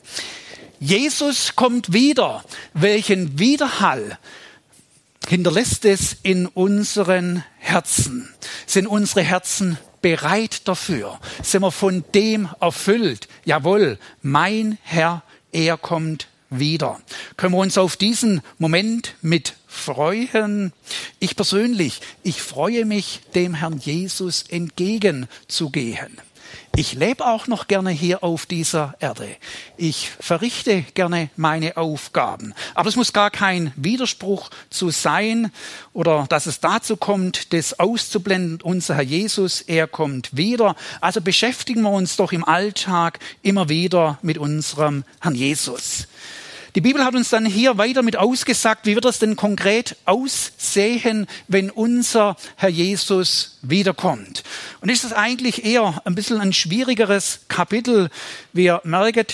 [0.79, 2.42] Jesus kommt wieder.
[2.73, 4.18] Welchen Widerhall
[5.29, 8.33] hinterlässt es in unseren Herzen?
[8.64, 11.19] Sind unsere Herzen bereit dafür?
[11.43, 13.29] Sind wir von dem erfüllt?
[13.45, 17.01] Jawohl, mein Herr, er kommt wieder.
[17.37, 20.73] Können wir uns auf diesen Moment mit freuen?
[21.19, 26.19] Ich persönlich, ich freue mich, dem Herrn Jesus entgegenzugehen.
[26.77, 29.29] Ich lebe auch noch gerne hier auf dieser Erde.
[29.77, 32.55] Ich verrichte gerne meine Aufgaben.
[32.75, 35.53] Aber es muss gar kein Widerspruch zu sein
[35.93, 38.61] oder dass es dazu kommt, das auszublenden.
[38.63, 40.77] Unser Herr Jesus, er kommt wieder.
[41.01, 46.07] Also beschäftigen wir uns doch im Alltag immer wieder mit unserem Herrn Jesus.
[46.76, 51.26] Die Bibel hat uns dann hier weiter mit ausgesagt, wie wird das denn konkret aussehen,
[51.48, 54.44] wenn unser Herr Jesus wiederkommt.
[54.80, 58.09] Und ist es eigentlich eher ein bisschen ein schwierigeres Kapitel.
[58.52, 59.26] Wir merken,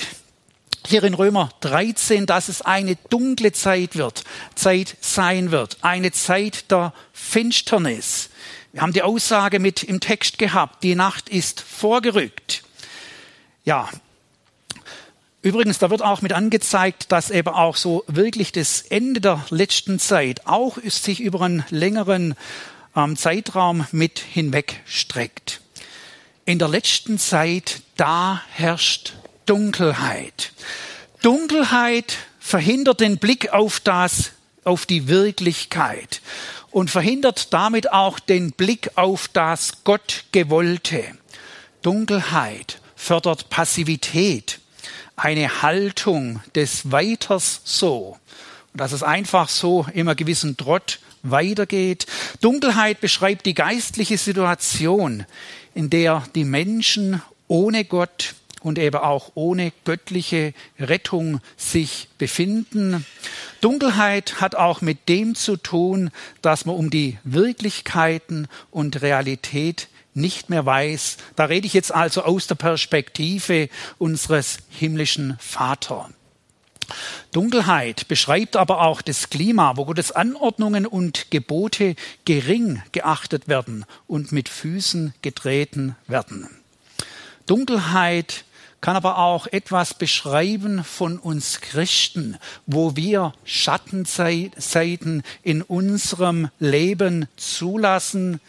[0.87, 6.71] hier in Römer 13, dass es eine dunkle Zeit wird, Zeit sein wird, eine Zeit
[6.71, 8.31] der Finsternis.
[8.73, 12.63] Wir haben die Aussage mit im Text gehabt, die Nacht ist vorgerückt.
[13.65, 13.91] Ja,
[15.47, 20.01] Übrigens, da wird auch mit angezeigt, dass eben auch so wirklich das Ende der letzten
[20.01, 22.35] Zeit auch sich über einen längeren
[22.97, 25.61] ähm, Zeitraum mit hinwegstreckt.
[26.47, 29.13] In der letzten Zeit, da herrscht
[29.45, 30.51] Dunkelheit.
[31.23, 34.33] Dunkelheit verhindert den Blick auf das,
[34.65, 36.23] auf die Wirklichkeit
[36.73, 41.05] und verhindert damit auch den Blick auf das Gottgewollte.
[41.83, 44.59] Dunkelheit fördert Passivität
[45.17, 48.19] eine Haltung des Weiters so.
[48.75, 52.07] Dass es einfach so immer gewissen Trott weitergeht.
[52.41, 55.25] Dunkelheit beschreibt die geistliche Situation,
[55.75, 63.07] in der die Menschen ohne Gott und eben auch ohne göttliche Rettung sich befinden.
[63.61, 66.11] Dunkelheit hat auch mit dem zu tun,
[66.43, 71.19] dass man um die Wirklichkeiten und Realität nicht mehr weiß.
[71.37, 76.11] Da rede ich jetzt also aus der Perspektive unseres himmlischen Vater.
[77.33, 84.33] Dunkelheit beschreibt aber auch das Klima, wo Gottes Anordnungen und Gebote gering geachtet werden und
[84.33, 86.49] mit Füßen getreten werden.
[87.47, 88.45] Dunkelheit
[88.81, 98.41] kann aber auch etwas beschreiben von uns Christen, wo wir Schattenseiten in unserem Leben zulassen,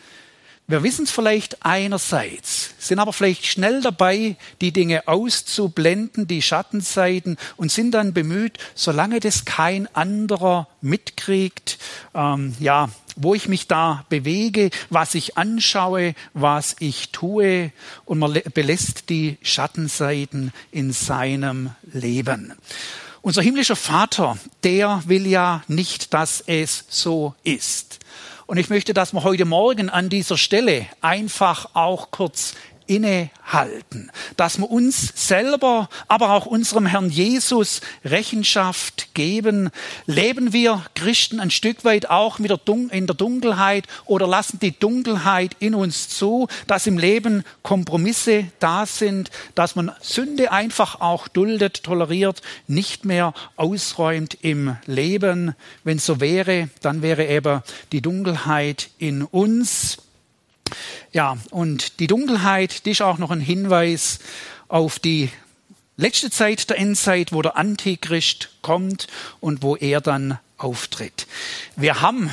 [0.69, 7.37] wir wissen es vielleicht einerseits, sind aber vielleicht schnell dabei, die Dinge auszublenden, die Schattenseiten,
[7.55, 11.77] und sind dann bemüht, solange das kein anderer mitkriegt,
[12.13, 17.71] ähm, ja, wo ich mich da bewege, was ich anschaue, was ich tue,
[18.03, 22.53] und man belässt die Schattenseiten in seinem Leben.
[23.21, 27.99] Unser himmlischer Vater, der will ja nicht, dass es so ist.
[28.47, 32.55] Und ich möchte, dass wir heute Morgen an dieser Stelle einfach auch kurz
[32.87, 39.69] innehalten, dass wir uns selber, aber auch unserem Herrn Jesus Rechenschaft geben.
[40.05, 42.57] Leben wir Christen ein Stück weit auch mit der
[42.91, 48.85] in der Dunkelheit oder lassen die Dunkelheit in uns zu, dass im Leben Kompromisse da
[48.85, 55.55] sind, dass man Sünde einfach auch duldet, toleriert, nicht mehr ausräumt im Leben.
[55.83, 59.97] Wenn so wäre, dann wäre eben die Dunkelheit in uns.
[61.11, 64.19] Ja, und die Dunkelheit, die ist auch noch ein Hinweis
[64.67, 65.29] auf die
[65.95, 69.07] letzte Zeit der Endzeit, wo der Antichrist kommt
[69.39, 71.27] und wo er dann auftritt.
[71.75, 72.31] Wir haben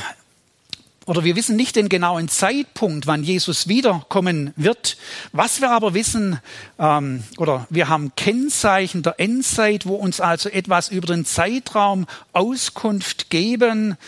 [1.06, 4.96] oder wir wissen nicht den genauen Zeitpunkt, wann Jesus wiederkommen wird.
[5.32, 6.40] Was wir aber wissen,
[6.78, 13.28] ähm, oder wir haben Kennzeichen der Endzeit, wo uns also etwas über den Zeitraum Auskunft
[13.28, 13.98] geben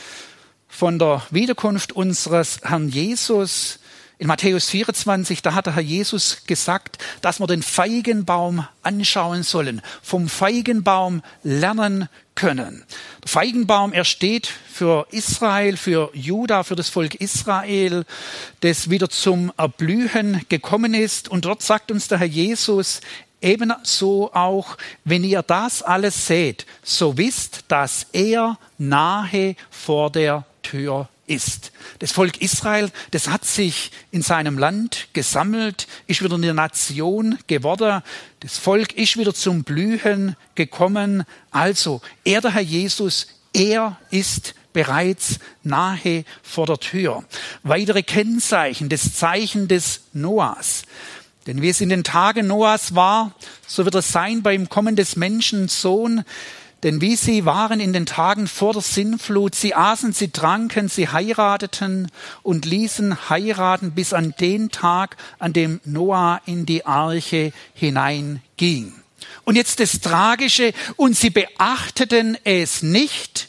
[0.69, 3.79] von der Wiederkunft unseres Herrn Jesus.
[4.18, 9.83] In Matthäus 24, da hat der Herr Jesus gesagt, dass wir den Feigenbaum anschauen sollen,
[10.02, 12.85] vom Feigenbaum lernen können.
[13.22, 18.07] Der Feigenbaum, er steht für Israel, für Juda, für das Volk Israel,
[18.61, 21.29] das wieder zum Erblühen gekommen ist.
[21.29, 23.02] Und dort sagt uns der Herr Jesus,
[23.42, 31.11] ebenso auch, wenn ihr das alles seht, so wisst, dass er nahe vor der Tür
[31.27, 31.73] ist.
[31.99, 38.03] Das Volk Israel, das hat sich in seinem Land gesammelt, ist wieder eine Nation geworden.
[38.41, 41.25] Das Volk ist wieder zum Blühen gekommen.
[41.51, 47.25] Also, er, der Herr Jesus, er ist bereits nahe vor der Tür.
[47.62, 50.83] Weitere Kennzeichen, das Zeichen des Noahs.
[51.47, 53.35] Denn wie es in den Tagen Noahs war,
[53.67, 56.25] so wird es sein beim Kommen des Menschensohn.
[56.83, 61.09] Denn wie sie waren in den Tagen vor der Sinnflut, sie aßen, sie tranken, sie
[61.09, 62.11] heirateten
[62.43, 68.93] und ließen heiraten bis an den Tag, an dem Noah in die Arche hineinging.
[69.45, 73.49] Und jetzt das Tragische, und sie beachteten es nicht,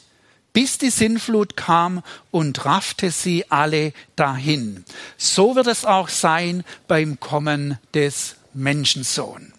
[0.52, 4.84] bis die Sinnflut kam und raffte sie alle dahin.
[5.16, 9.52] So wird es auch sein beim Kommen des Menschensohn.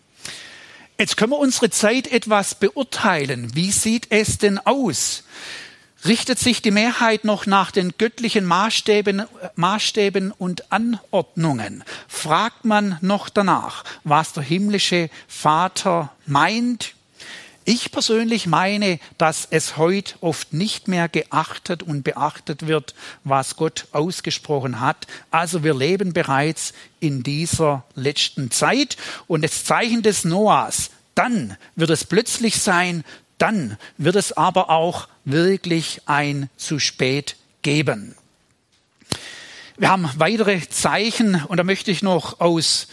[0.99, 3.55] Jetzt können wir unsere Zeit etwas beurteilen.
[3.55, 5.23] Wie sieht es denn aus?
[6.03, 9.23] Richtet sich die Mehrheit noch nach den göttlichen Maßstäben,
[9.55, 11.85] Maßstäben und Anordnungen?
[12.09, 16.95] Fragt man noch danach, was der himmlische Vater meint?
[17.71, 23.85] Ich persönlich meine, dass es heute oft nicht mehr geachtet und beachtet wird, was Gott
[23.91, 25.05] ausgesprochen hat.
[25.29, 28.97] Also wir leben bereits in dieser letzten Zeit
[29.27, 33.03] und das Zeichen des Noahs, dann wird es plötzlich sein,
[33.37, 38.15] dann wird es aber auch wirklich ein zu spät geben.
[39.77, 42.87] Wir haben weitere Zeichen und da möchte ich noch aus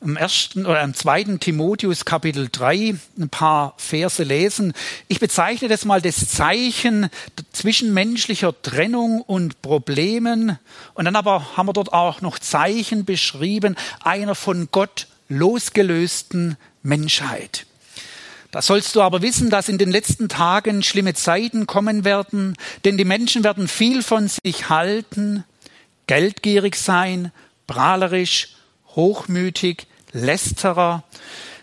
[0.00, 4.72] im ersten oder im zweiten Timotheus Kapitel 3 ein paar Verse lesen.
[5.08, 7.08] Ich bezeichne das mal das Zeichen
[7.52, 10.58] zwischenmenschlicher Trennung und Problemen.
[10.94, 17.66] Und dann aber haben wir dort auch noch Zeichen beschrieben einer von Gott losgelösten Menschheit.
[18.50, 22.96] Da sollst du aber wissen, dass in den letzten Tagen schlimme Zeiten kommen werden, denn
[22.96, 25.44] die Menschen werden viel von sich halten,
[26.06, 27.30] geldgierig sein,
[27.66, 28.56] prahlerisch,
[28.96, 31.04] hochmütig, lästerer,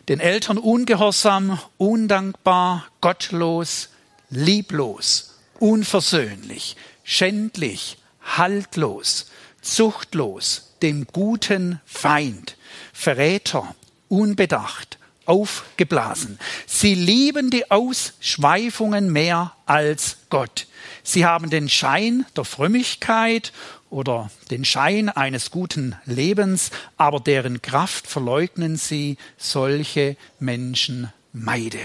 [0.07, 3.89] den Eltern ungehorsam, undankbar, gottlos,
[4.29, 9.27] lieblos, unversöhnlich, schändlich, haltlos,
[9.61, 12.57] zuchtlos, dem guten Feind,
[12.93, 13.75] Verräter,
[14.07, 16.39] unbedacht, aufgeblasen.
[16.67, 20.67] Sie lieben die Ausschweifungen mehr als Gott.
[21.03, 23.51] Sie haben den Schein der Frömmigkeit
[23.95, 31.79] oder den Schein eines guten Lebens, aber deren Kraft verleugnen sie, solche Menschen meide.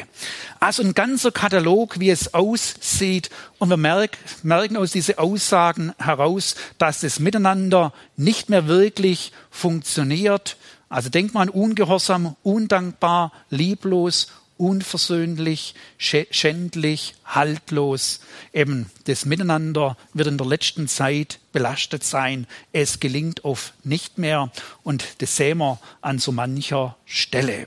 [0.59, 3.31] Also ein ganzer Katalog, wie es aussieht.
[3.59, 10.57] Und wir merken aus diesen Aussagen heraus, dass das Miteinander nicht mehr wirklich funktioniert
[10.91, 14.27] also denkt man ungehorsam, undankbar, lieblos,
[14.61, 18.21] unversöhnlich, schändlich, haltlos.
[18.53, 22.47] Eben das Miteinander wird in der letzten Zeit belastet sein.
[22.73, 24.53] Es gelingt oft nicht mehr
[24.83, 27.67] und das sehen wir an so mancher Stelle.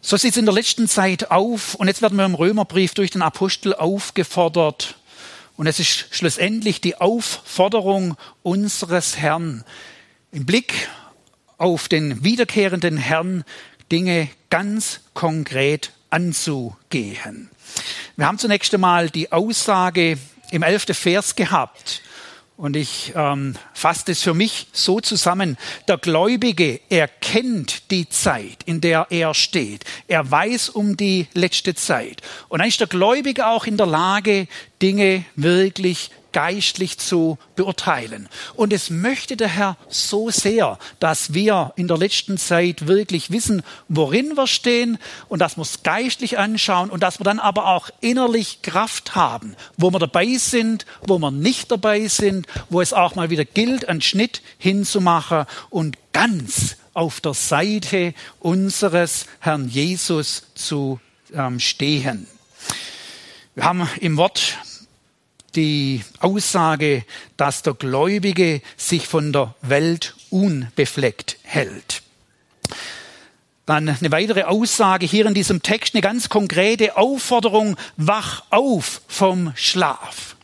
[0.00, 3.12] So sieht es in der letzten Zeit auf und jetzt werden wir im Römerbrief durch
[3.12, 4.96] den Apostel aufgefordert.
[5.56, 9.64] Und es ist schlussendlich die Aufforderung unseres Herrn
[10.32, 10.88] im Blick
[11.58, 13.44] auf den wiederkehrenden Herrn
[13.92, 17.50] Dinge ganz konkret anzugehen.
[18.14, 20.16] Wir haben zunächst einmal die Aussage
[20.52, 22.02] im elften Vers gehabt.
[22.56, 25.56] Und ich ähm, fasse es für mich so zusammen.
[25.88, 29.86] Der Gläubige erkennt die Zeit, in der er steht.
[30.06, 32.22] Er weiß um die letzte Zeit.
[32.48, 34.46] Und dann ist der Gläubige auch in der Lage,
[34.80, 38.28] Dinge wirklich geistlich zu beurteilen.
[38.54, 43.62] Und es möchte der Herr so sehr, dass wir in der letzten Zeit wirklich wissen,
[43.88, 47.88] worin wir stehen und dass wir es geistlich anschauen und dass wir dann aber auch
[48.00, 53.14] innerlich Kraft haben, wo wir dabei sind, wo wir nicht dabei sind, wo es auch
[53.14, 61.00] mal wieder gilt, einen Schnitt hinzumachen und ganz auf der Seite unseres Herrn Jesus zu
[61.32, 62.26] ähm, stehen.
[63.54, 64.58] Wir haben im Wort
[65.56, 67.04] die Aussage,
[67.36, 72.02] dass der Gläubige sich von der Welt unbefleckt hält.
[73.66, 79.52] Dann eine weitere Aussage hier in diesem Text, eine ganz konkrete Aufforderung, wach auf vom
[79.56, 80.36] Schlaf.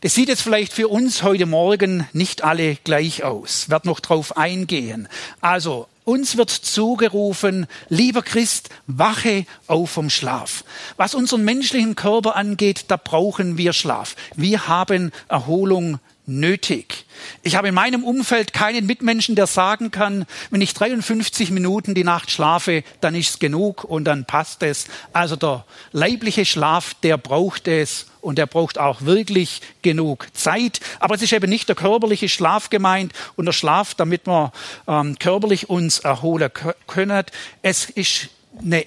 [0.00, 3.68] Das sieht jetzt vielleicht für uns heute Morgen nicht alle gleich aus.
[3.68, 5.08] Werd noch drauf eingehen.
[5.40, 10.64] Also uns wird zugerufen, lieber Christ, wache auf vom Schlaf.
[10.96, 14.16] Was unseren menschlichen Körper angeht, da brauchen wir Schlaf.
[14.34, 17.04] Wir haben Erholung nötig.
[17.42, 22.04] Ich habe in meinem Umfeld keinen Mitmenschen, der sagen kann, wenn ich 53 Minuten die
[22.04, 24.86] Nacht schlafe, dann ist es genug und dann passt es.
[25.12, 30.80] Also der leibliche Schlaf, der braucht es und der braucht auch wirklich genug Zeit.
[31.00, 34.52] Aber es ist eben nicht der körperliche Schlaf gemeint und der Schlaf, damit wir
[34.86, 36.50] ähm, körperlich uns erholen
[36.86, 37.24] können.
[37.62, 38.28] Es ist
[38.62, 38.84] eine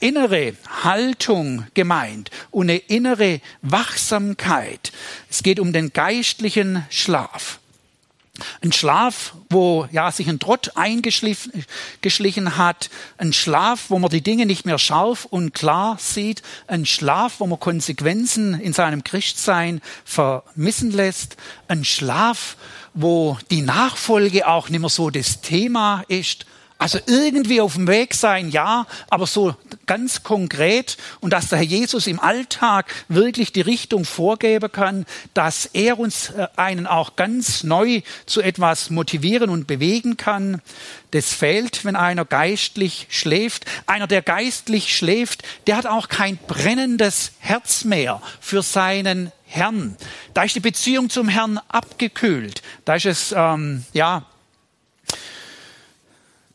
[0.00, 0.52] innere
[0.84, 4.92] Haltung gemeint und eine innere Wachsamkeit.
[5.30, 7.60] Es geht um den geistlichen Schlaf.
[8.62, 14.46] Ein Schlaf, wo ja sich ein Trott eingeschlichen hat, ein Schlaf, wo man die Dinge
[14.46, 20.92] nicht mehr scharf und klar sieht, ein Schlaf, wo man Konsequenzen in seinem Christsein vermissen
[20.92, 21.36] lässt,
[21.68, 22.56] ein Schlaf,
[22.94, 26.46] wo die Nachfolge auch nicht mehr so das Thema ist,
[26.82, 29.54] Also irgendwie auf dem Weg sein, ja, aber so
[29.86, 35.66] ganz konkret und dass der Herr Jesus im Alltag wirklich die Richtung vorgeben kann, dass
[35.66, 40.60] er uns äh, einen auch ganz neu zu etwas motivieren und bewegen kann.
[41.12, 43.64] Das fehlt, wenn einer geistlich schläft.
[43.86, 49.96] Einer, der geistlich schläft, der hat auch kein brennendes Herz mehr für seinen Herrn.
[50.34, 52.60] Da ist die Beziehung zum Herrn abgekühlt.
[52.84, 54.26] Da ist es, ähm, ja,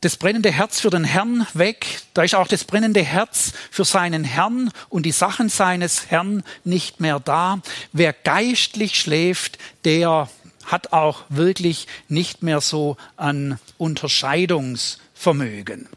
[0.00, 2.00] das brennende Herz für den Herrn weg.
[2.14, 6.98] Da ist auch das brennende Herz für seinen Herrn und die Sachen seines Herrn nicht
[7.00, 7.60] mehr da.
[7.92, 10.28] Wer geistlich schläft, der
[10.64, 15.88] hat auch wirklich nicht mehr so an Unterscheidungsvermögen.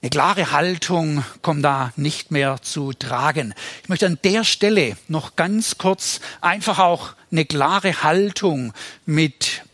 [0.00, 3.52] Eine klare Haltung kommt da nicht mehr zu tragen.
[3.82, 8.72] Ich möchte an der Stelle noch ganz kurz einfach auch eine klare Haltung
[9.06, 9.64] mit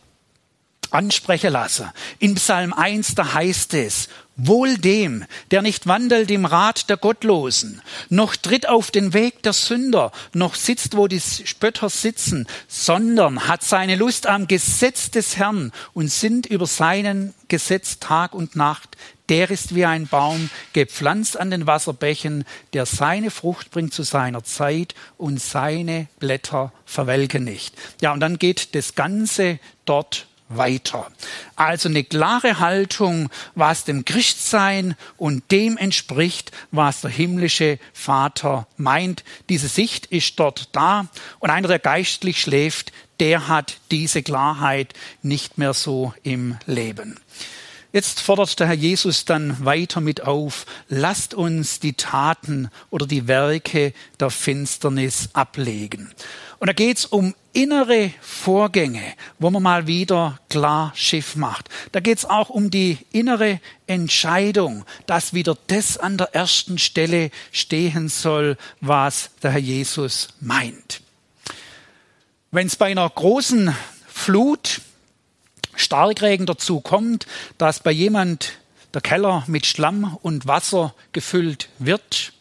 [0.95, 1.91] ansprechen lassen.
[2.19, 7.81] In Psalm 1, da heißt es, Wohl dem, der nicht wandelt im Rat der Gottlosen,
[8.09, 13.63] noch tritt auf den Weg der Sünder, noch sitzt, wo die Spötter sitzen, sondern hat
[13.63, 18.97] seine Lust am Gesetz des Herrn und sinnt über seinen Gesetz Tag und Nacht.
[19.29, 24.43] Der ist wie ein Baum, gepflanzt an den Wasserbächen, der seine Frucht bringt zu seiner
[24.43, 27.77] Zeit und seine Blätter verwelken nicht.
[28.01, 30.27] Ja, und dann geht das Ganze dort
[30.57, 31.11] weiter.
[31.57, 39.25] Also eine klare Haltung, was dem Christsein und dem entspricht, was der himmlische Vater meint.
[39.49, 41.07] Diese Sicht ist dort da
[41.39, 44.93] und einer, der geistlich schläft, der hat diese Klarheit
[45.23, 47.21] nicht mehr so im Leben.
[47.95, 53.29] Jetzt fordert der Herr Jesus dann weiter mit auf, lasst uns die Taten oder die
[53.29, 56.13] Werke der Finsternis ablegen.
[56.59, 61.69] Und da geht es um innere Vorgänge, wo man mal wieder klar Schiff macht.
[61.93, 67.31] Da geht es auch um die innere Entscheidung, dass wieder das an der ersten Stelle
[67.53, 71.01] stehen soll, was der Herr Jesus meint.
[72.51, 73.73] Wenn es bei einer großen
[74.09, 74.81] Flut
[75.77, 77.27] Starkregen dazu kommt,
[77.59, 78.55] dass bei jemand
[78.93, 82.33] der Keller mit Schlamm und Wasser gefüllt wird,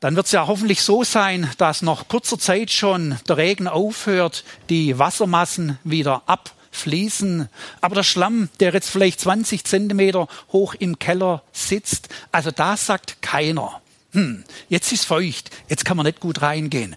[0.00, 4.44] dann wird es ja hoffentlich so sein, dass nach kurzer Zeit schon der Regen aufhört,
[4.68, 7.48] die Wassermassen wieder abfließen.
[7.80, 13.22] Aber der Schlamm, der jetzt vielleicht 20 Zentimeter hoch im Keller sitzt, also da sagt
[13.22, 13.80] keiner,
[14.12, 16.94] hm, jetzt ist feucht, jetzt kann man nicht gut reingehen.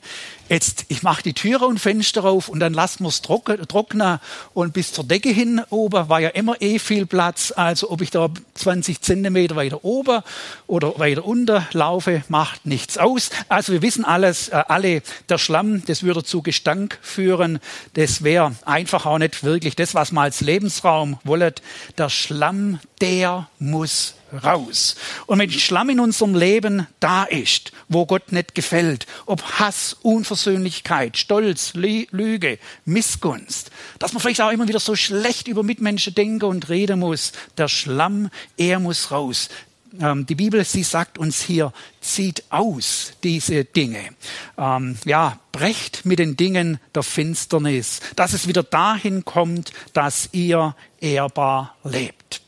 [0.52, 4.20] Jetzt, ich mache die Türe und Fenster auf und dann lassen wir es trocknen
[4.54, 7.54] und bis zur Decke hin oben war ja immer eh viel Platz.
[7.56, 10.22] Also ob ich da 20 Zentimeter weiter oben
[10.68, 13.30] oder weiter unter laufe, macht nichts aus.
[13.47, 17.60] Also wir wissen alles, äh, alle, der Schlamm, das würde zu Gestank führen.
[17.93, 21.62] Das wäre einfach auch nicht wirklich das, was man als Lebensraum wollet.
[21.97, 24.96] Der Schlamm, der muss raus.
[25.26, 31.18] Und wenn Schlamm in unserem Leben da ist, wo Gott nicht gefällt, ob Hass, Unversöhnlichkeit,
[31.18, 36.70] Stolz, Lüge, Missgunst, dass man vielleicht auch immer wieder so schlecht über Mitmenschen denken und
[36.70, 39.50] reden muss, der Schlamm, er muss raus.
[40.00, 44.10] Ähm, die Bibel, sie sagt uns hier, zieht aus diese Dinge.
[44.58, 50.76] Ähm, ja, brecht mit den Dingen der Finsternis, dass es wieder dahin kommt, dass ihr
[51.02, 52.42] ehrbar lebt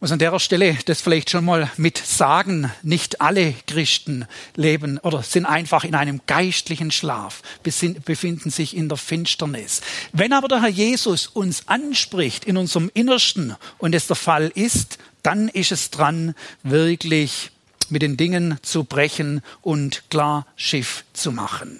[0.00, 2.72] muss an der Stelle das vielleicht schon mal mit sagen.
[2.82, 4.26] Nicht alle Christen
[4.56, 9.82] leben oder sind einfach in einem geistlichen Schlaf, befinden sich in der Finsternis.
[10.12, 14.98] Wenn aber der Herr Jesus uns anspricht in unserem Innersten und es der Fall ist,
[15.22, 17.50] dann ist es dran, wirklich
[17.90, 21.78] mit den Dingen zu brechen und klar Schiff zu machen.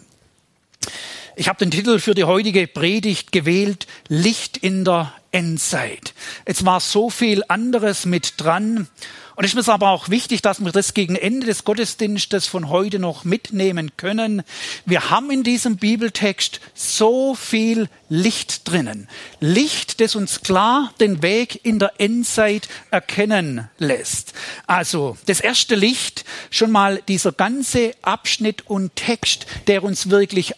[1.41, 6.13] Ich habe den Titel für die heutige Predigt gewählt, Licht in der Endzeit.
[6.45, 8.89] Es war so viel anderes mit dran.
[9.37, 12.69] Und es ist mir aber auch wichtig, dass wir das gegen Ende des Gottesdienstes von
[12.69, 14.43] heute noch mitnehmen können.
[14.85, 19.09] Wir haben in diesem Bibeltext so viel Licht drinnen.
[19.41, 24.35] Licht, das uns klar den Weg in der Endzeit erkennen lässt.
[24.67, 30.53] Also das erste Licht, schon mal dieser ganze Abschnitt und Text, der uns wirklich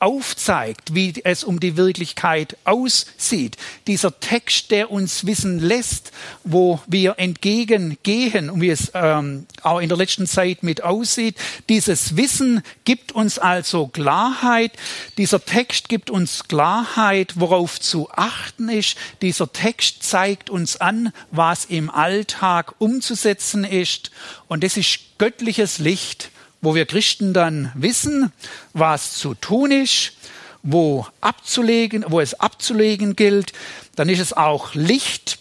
[0.00, 3.56] aufzeigt, wie es um die Wirklichkeit aussieht.
[3.86, 6.12] Dieser Text, der uns wissen lässt,
[6.44, 11.36] wo wir entgegengehen und wie es ähm, auch in der letzten Zeit mit aussieht.
[11.68, 14.72] Dieses Wissen gibt uns also Klarheit.
[15.16, 18.96] Dieser Text gibt uns Klarheit, worauf zu achten ist.
[19.20, 24.10] Dieser Text zeigt uns an, was im Alltag umzusetzen ist.
[24.46, 26.30] Und das ist göttliches Licht
[26.60, 28.32] wo wir Christen dann wissen,
[28.72, 30.12] was zu tun ist,
[30.62, 33.52] wo abzulegen, wo es abzulegen gilt,
[33.96, 35.38] dann ist es auch Licht,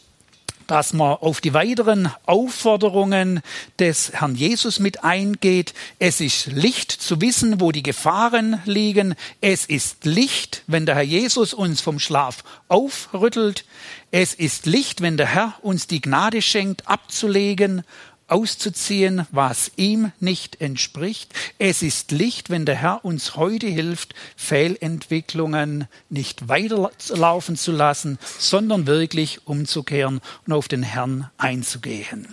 [0.68, 3.42] dass man auf die weiteren Aufforderungen
[3.80, 5.74] des Herrn Jesus mit eingeht.
[5.98, 9.16] Es ist Licht zu wissen, wo die Gefahren liegen.
[9.40, 13.64] Es ist Licht, wenn der Herr Jesus uns vom Schlaf aufrüttelt.
[14.12, 17.84] Es ist Licht, wenn der Herr uns die Gnade schenkt, abzulegen
[18.28, 21.34] auszuziehen, was ihm nicht entspricht.
[21.60, 28.86] Es ist Licht, wenn der Herr uns heute hilft, Fehlentwicklungen nicht weiterlaufen zu lassen, sondern
[28.86, 32.28] wirklich umzukehren und auf den Herrn einzugehen.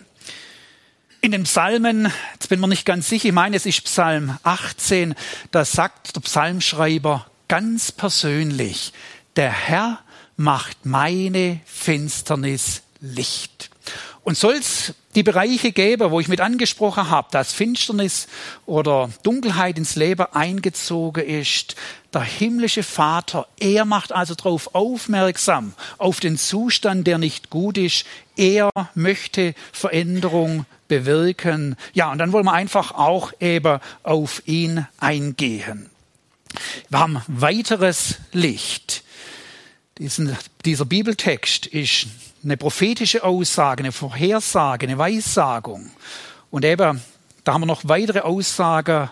[1.21, 5.15] In den Psalmen, jetzt bin mir nicht ganz sicher, ich meine, es ist Psalm 18,
[5.53, 8.93] da sagt der Psalmschreiber ganz persönlich,
[9.37, 10.01] der Herr
[10.37, 13.71] macht meine Finsternis Licht.
[14.25, 18.27] Und soll es die Bereiche gäbe, wo ich mit angesprochen habe, dass Finsternis
[18.65, 21.77] oder Dunkelheit ins Leben eingezogen ist,
[22.13, 28.07] der himmlische Vater, er macht also darauf aufmerksam, auf den Zustand, der nicht gut ist.
[28.35, 31.77] Er möchte Veränderung bewirken.
[31.93, 35.91] Ja, und dann wollen wir einfach auch eben auf ihn eingehen.
[36.89, 39.04] Wir haben weiteres Licht.
[39.99, 42.09] Diesen, dieser Bibeltext ist
[42.43, 45.89] eine prophetische Aussage, eine Vorhersage, eine Weissagung.
[46.51, 47.01] Und eben,
[47.45, 49.11] da haben wir noch weitere Aussagen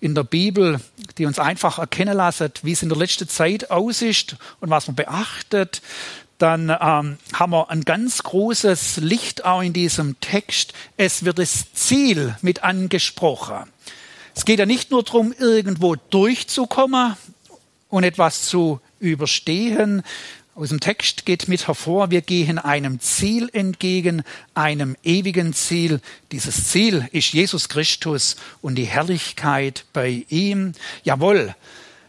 [0.00, 0.80] in der Bibel,
[1.18, 4.86] die uns einfach erkennen lassen, wie es in der letzten Zeit aus ist und was
[4.86, 5.82] man beachtet.
[6.38, 10.72] Dann ähm, haben wir ein ganz großes Licht auch in diesem Text.
[10.96, 13.70] Es wird das Ziel mit angesprochen.
[14.34, 17.16] Es geht ja nicht nur darum, irgendwo durchzukommen
[17.90, 20.02] und etwas zu überstehen,
[20.54, 24.22] aus dem Text geht mit hervor, wir gehen einem Ziel entgegen,
[24.54, 26.00] einem ewigen Ziel.
[26.30, 30.72] Dieses Ziel ist Jesus Christus und die Herrlichkeit bei ihm.
[31.04, 31.54] Jawohl,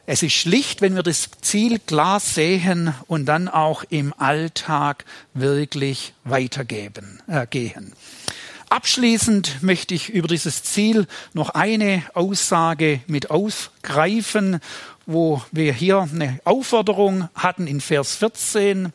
[0.05, 6.13] es ist schlicht, wenn wir das Ziel klar sehen und dann auch im Alltag wirklich
[6.25, 7.93] weitergeben, äh, gehen.
[8.73, 14.59] Abschließend möchte ich über dieses Ziel noch eine Aussage mit aufgreifen
[15.05, 18.93] wo wir hier eine Aufforderung hatten in Vers 14.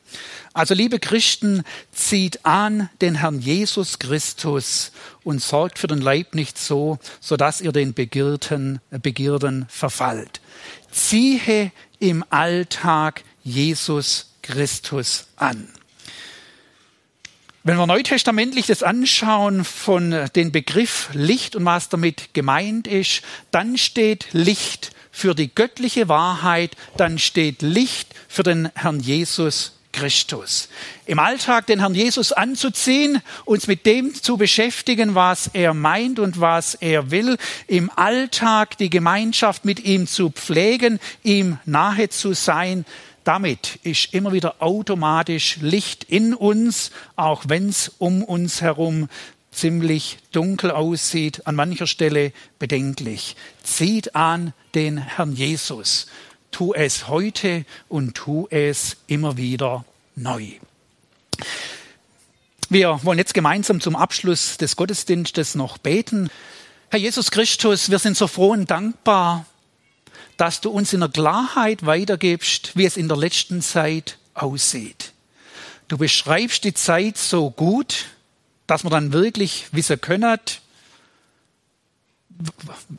[0.53, 4.93] Also liebe Christen, zieht an den Herrn Jesus Christus
[5.25, 10.41] und sorgt für den Leib nicht so, so dass ihr den Begierden, Begierden verfallt.
[10.91, 15.69] Ziehe im Alltag Jesus Christus an.
[17.65, 23.77] Wenn wir neutestamentlich das anschauen von den Begriff Licht und was damit gemeint ist, dann
[23.77, 30.69] steht Licht für die göttliche Wahrheit, dann steht Licht für den Herrn Jesus Christus.
[31.07, 36.41] Im Alltag den Herrn Jesus anzuziehen, uns mit dem zu beschäftigen, was er meint und
[36.41, 37.37] was er will,
[37.67, 42.85] im Alltag die Gemeinschaft mit ihm zu pflegen, ihm nahe zu sein,
[43.29, 49.11] damit ist immer wieder automatisch Licht in uns, auch wenn es um uns herum
[49.51, 53.37] ziemlich dunkel aussieht, an mancher Stelle bedenklich.
[53.63, 56.07] Zieht an den Herrn Jesus.
[56.53, 59.85] Tu es heute und tu es immer wieder
[60.17, 60.47] neu.
[62.71, 66.31] Wir wollen jetzt gemeinsam zum Abschluss des Gottesdienstes noch beten.
[66.89, 69.45] Herr Jesus Christus, wir sind so froh und dankbar,
[70.39, 75.13] dass du uns in der Klarheit weitergibst, wie es in der letzten Zeit aussieht.
[75.89, 78.07] Du beschreibst die Zeit so gut,
[78.67, 80.39] dass man dann wirklich wissen können,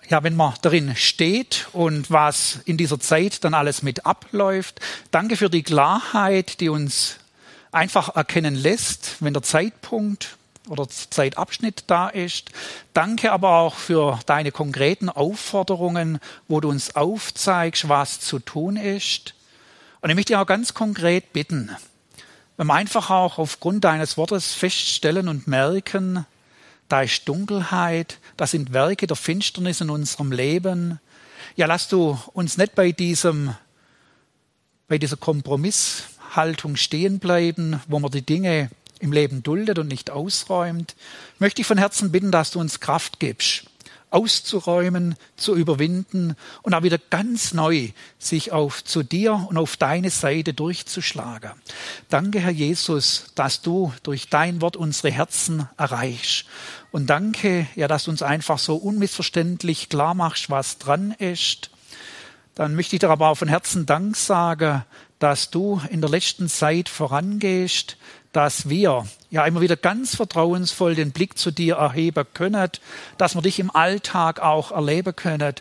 [0.09, 4.81] ja, wenn man darin steht und was in dieser Zeit dann alles mit abläuft.
[5.11, 7.17] Danke für die Klarheit, die uns
[7.71, 10.37] einfach erkennen lässt, wenn der Zeitpunkt
[10.67, 12.49] oder Zeitabschnitt da ist.
[12.93, 19.33] Danke aber auch für deine konkreten Aufforderungen, wo du uns aufzeigst, was zu tun ist.
[20.01, 21.75] Und ich möchte dich auch ganz konkret bitten,
[22.57, 26.25] wenn wir einfach auch aufgrund deines Wortes feststellen und merken,
[26.89, 30.99] da ist Dunkelheit, da sind Werke der Finsternis in unserem Leben.
[31.55, 33.55] Ja, lass du uns nicht bei diesem,
[34.89, 38.69] bei dieser Kompromisshaltung stehen bleiben, wo man die Dinge
[38.99, 40.95] im Leben duldet und nicht ausräumt.
[41.39, 43.65] Möchte ich von Herzen bitten, dass du uns Kraft gibst,
[44.11, 50.09] auszuräumen, zu überwinden und auch wieder ganz neu sich auf zu dir und auf deine
[50.09, 51.51] Seite durchzuschlagen.
[52.09, 56.45] Danke, Herr Jesus, dass du durch dein Wort unsere Herzen erreichst.
[56.91, 61.69] Und danke, ja, dass du uns einfach so unmissverständlich klar machst, was dran ist.
[62.55, 64.83] Dann möchte ich dir aber auch von Herzen Dank sagen,
[65.19, 67.97] dass du in der letzten Zeit vorangehst,
[68.31, 72.69] dass wir ja immer wieder ganz vertrauensvoll den Blick zu dir erheben können,
[73.17, 75.55] dass wir dich im Alltag auch erleben können.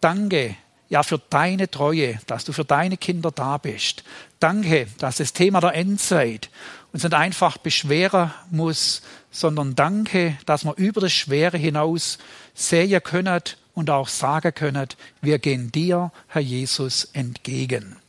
[0.00, 0.56] Danke,
[0.88, 4.04] ja, für deine Treue, dass du für deine Kinder da bist.
[4.40, 6.50] Danke, dass das Thema der Endzeit
[6.92, 12.18] uns nicht einfach beschweren muss, sondern danke, dass wir über das Schwere hinaus
[12.54, 13.40] sehen können
[13.74, 14.88] und auch sagen können,
[15.22, 17.99] wir gehen dir, Herr Jesus, entgegen.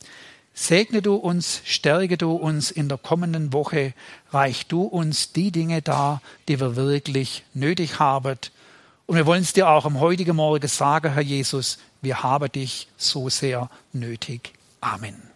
[0.54, 3.94] Segne du uns, stärke du uns in der kommenden Woche,
[4.32, 8.38] reich du uns die Dinge dar, die wir wirklich nötig haben.
[9.06, 12.88] Und wir wollen es dir auch am heutigen Morgen sagen, Herr Jesus, wir haben dich
[12.98, 14.54] so sehr nötig.
[14.82, 15.31] Amen.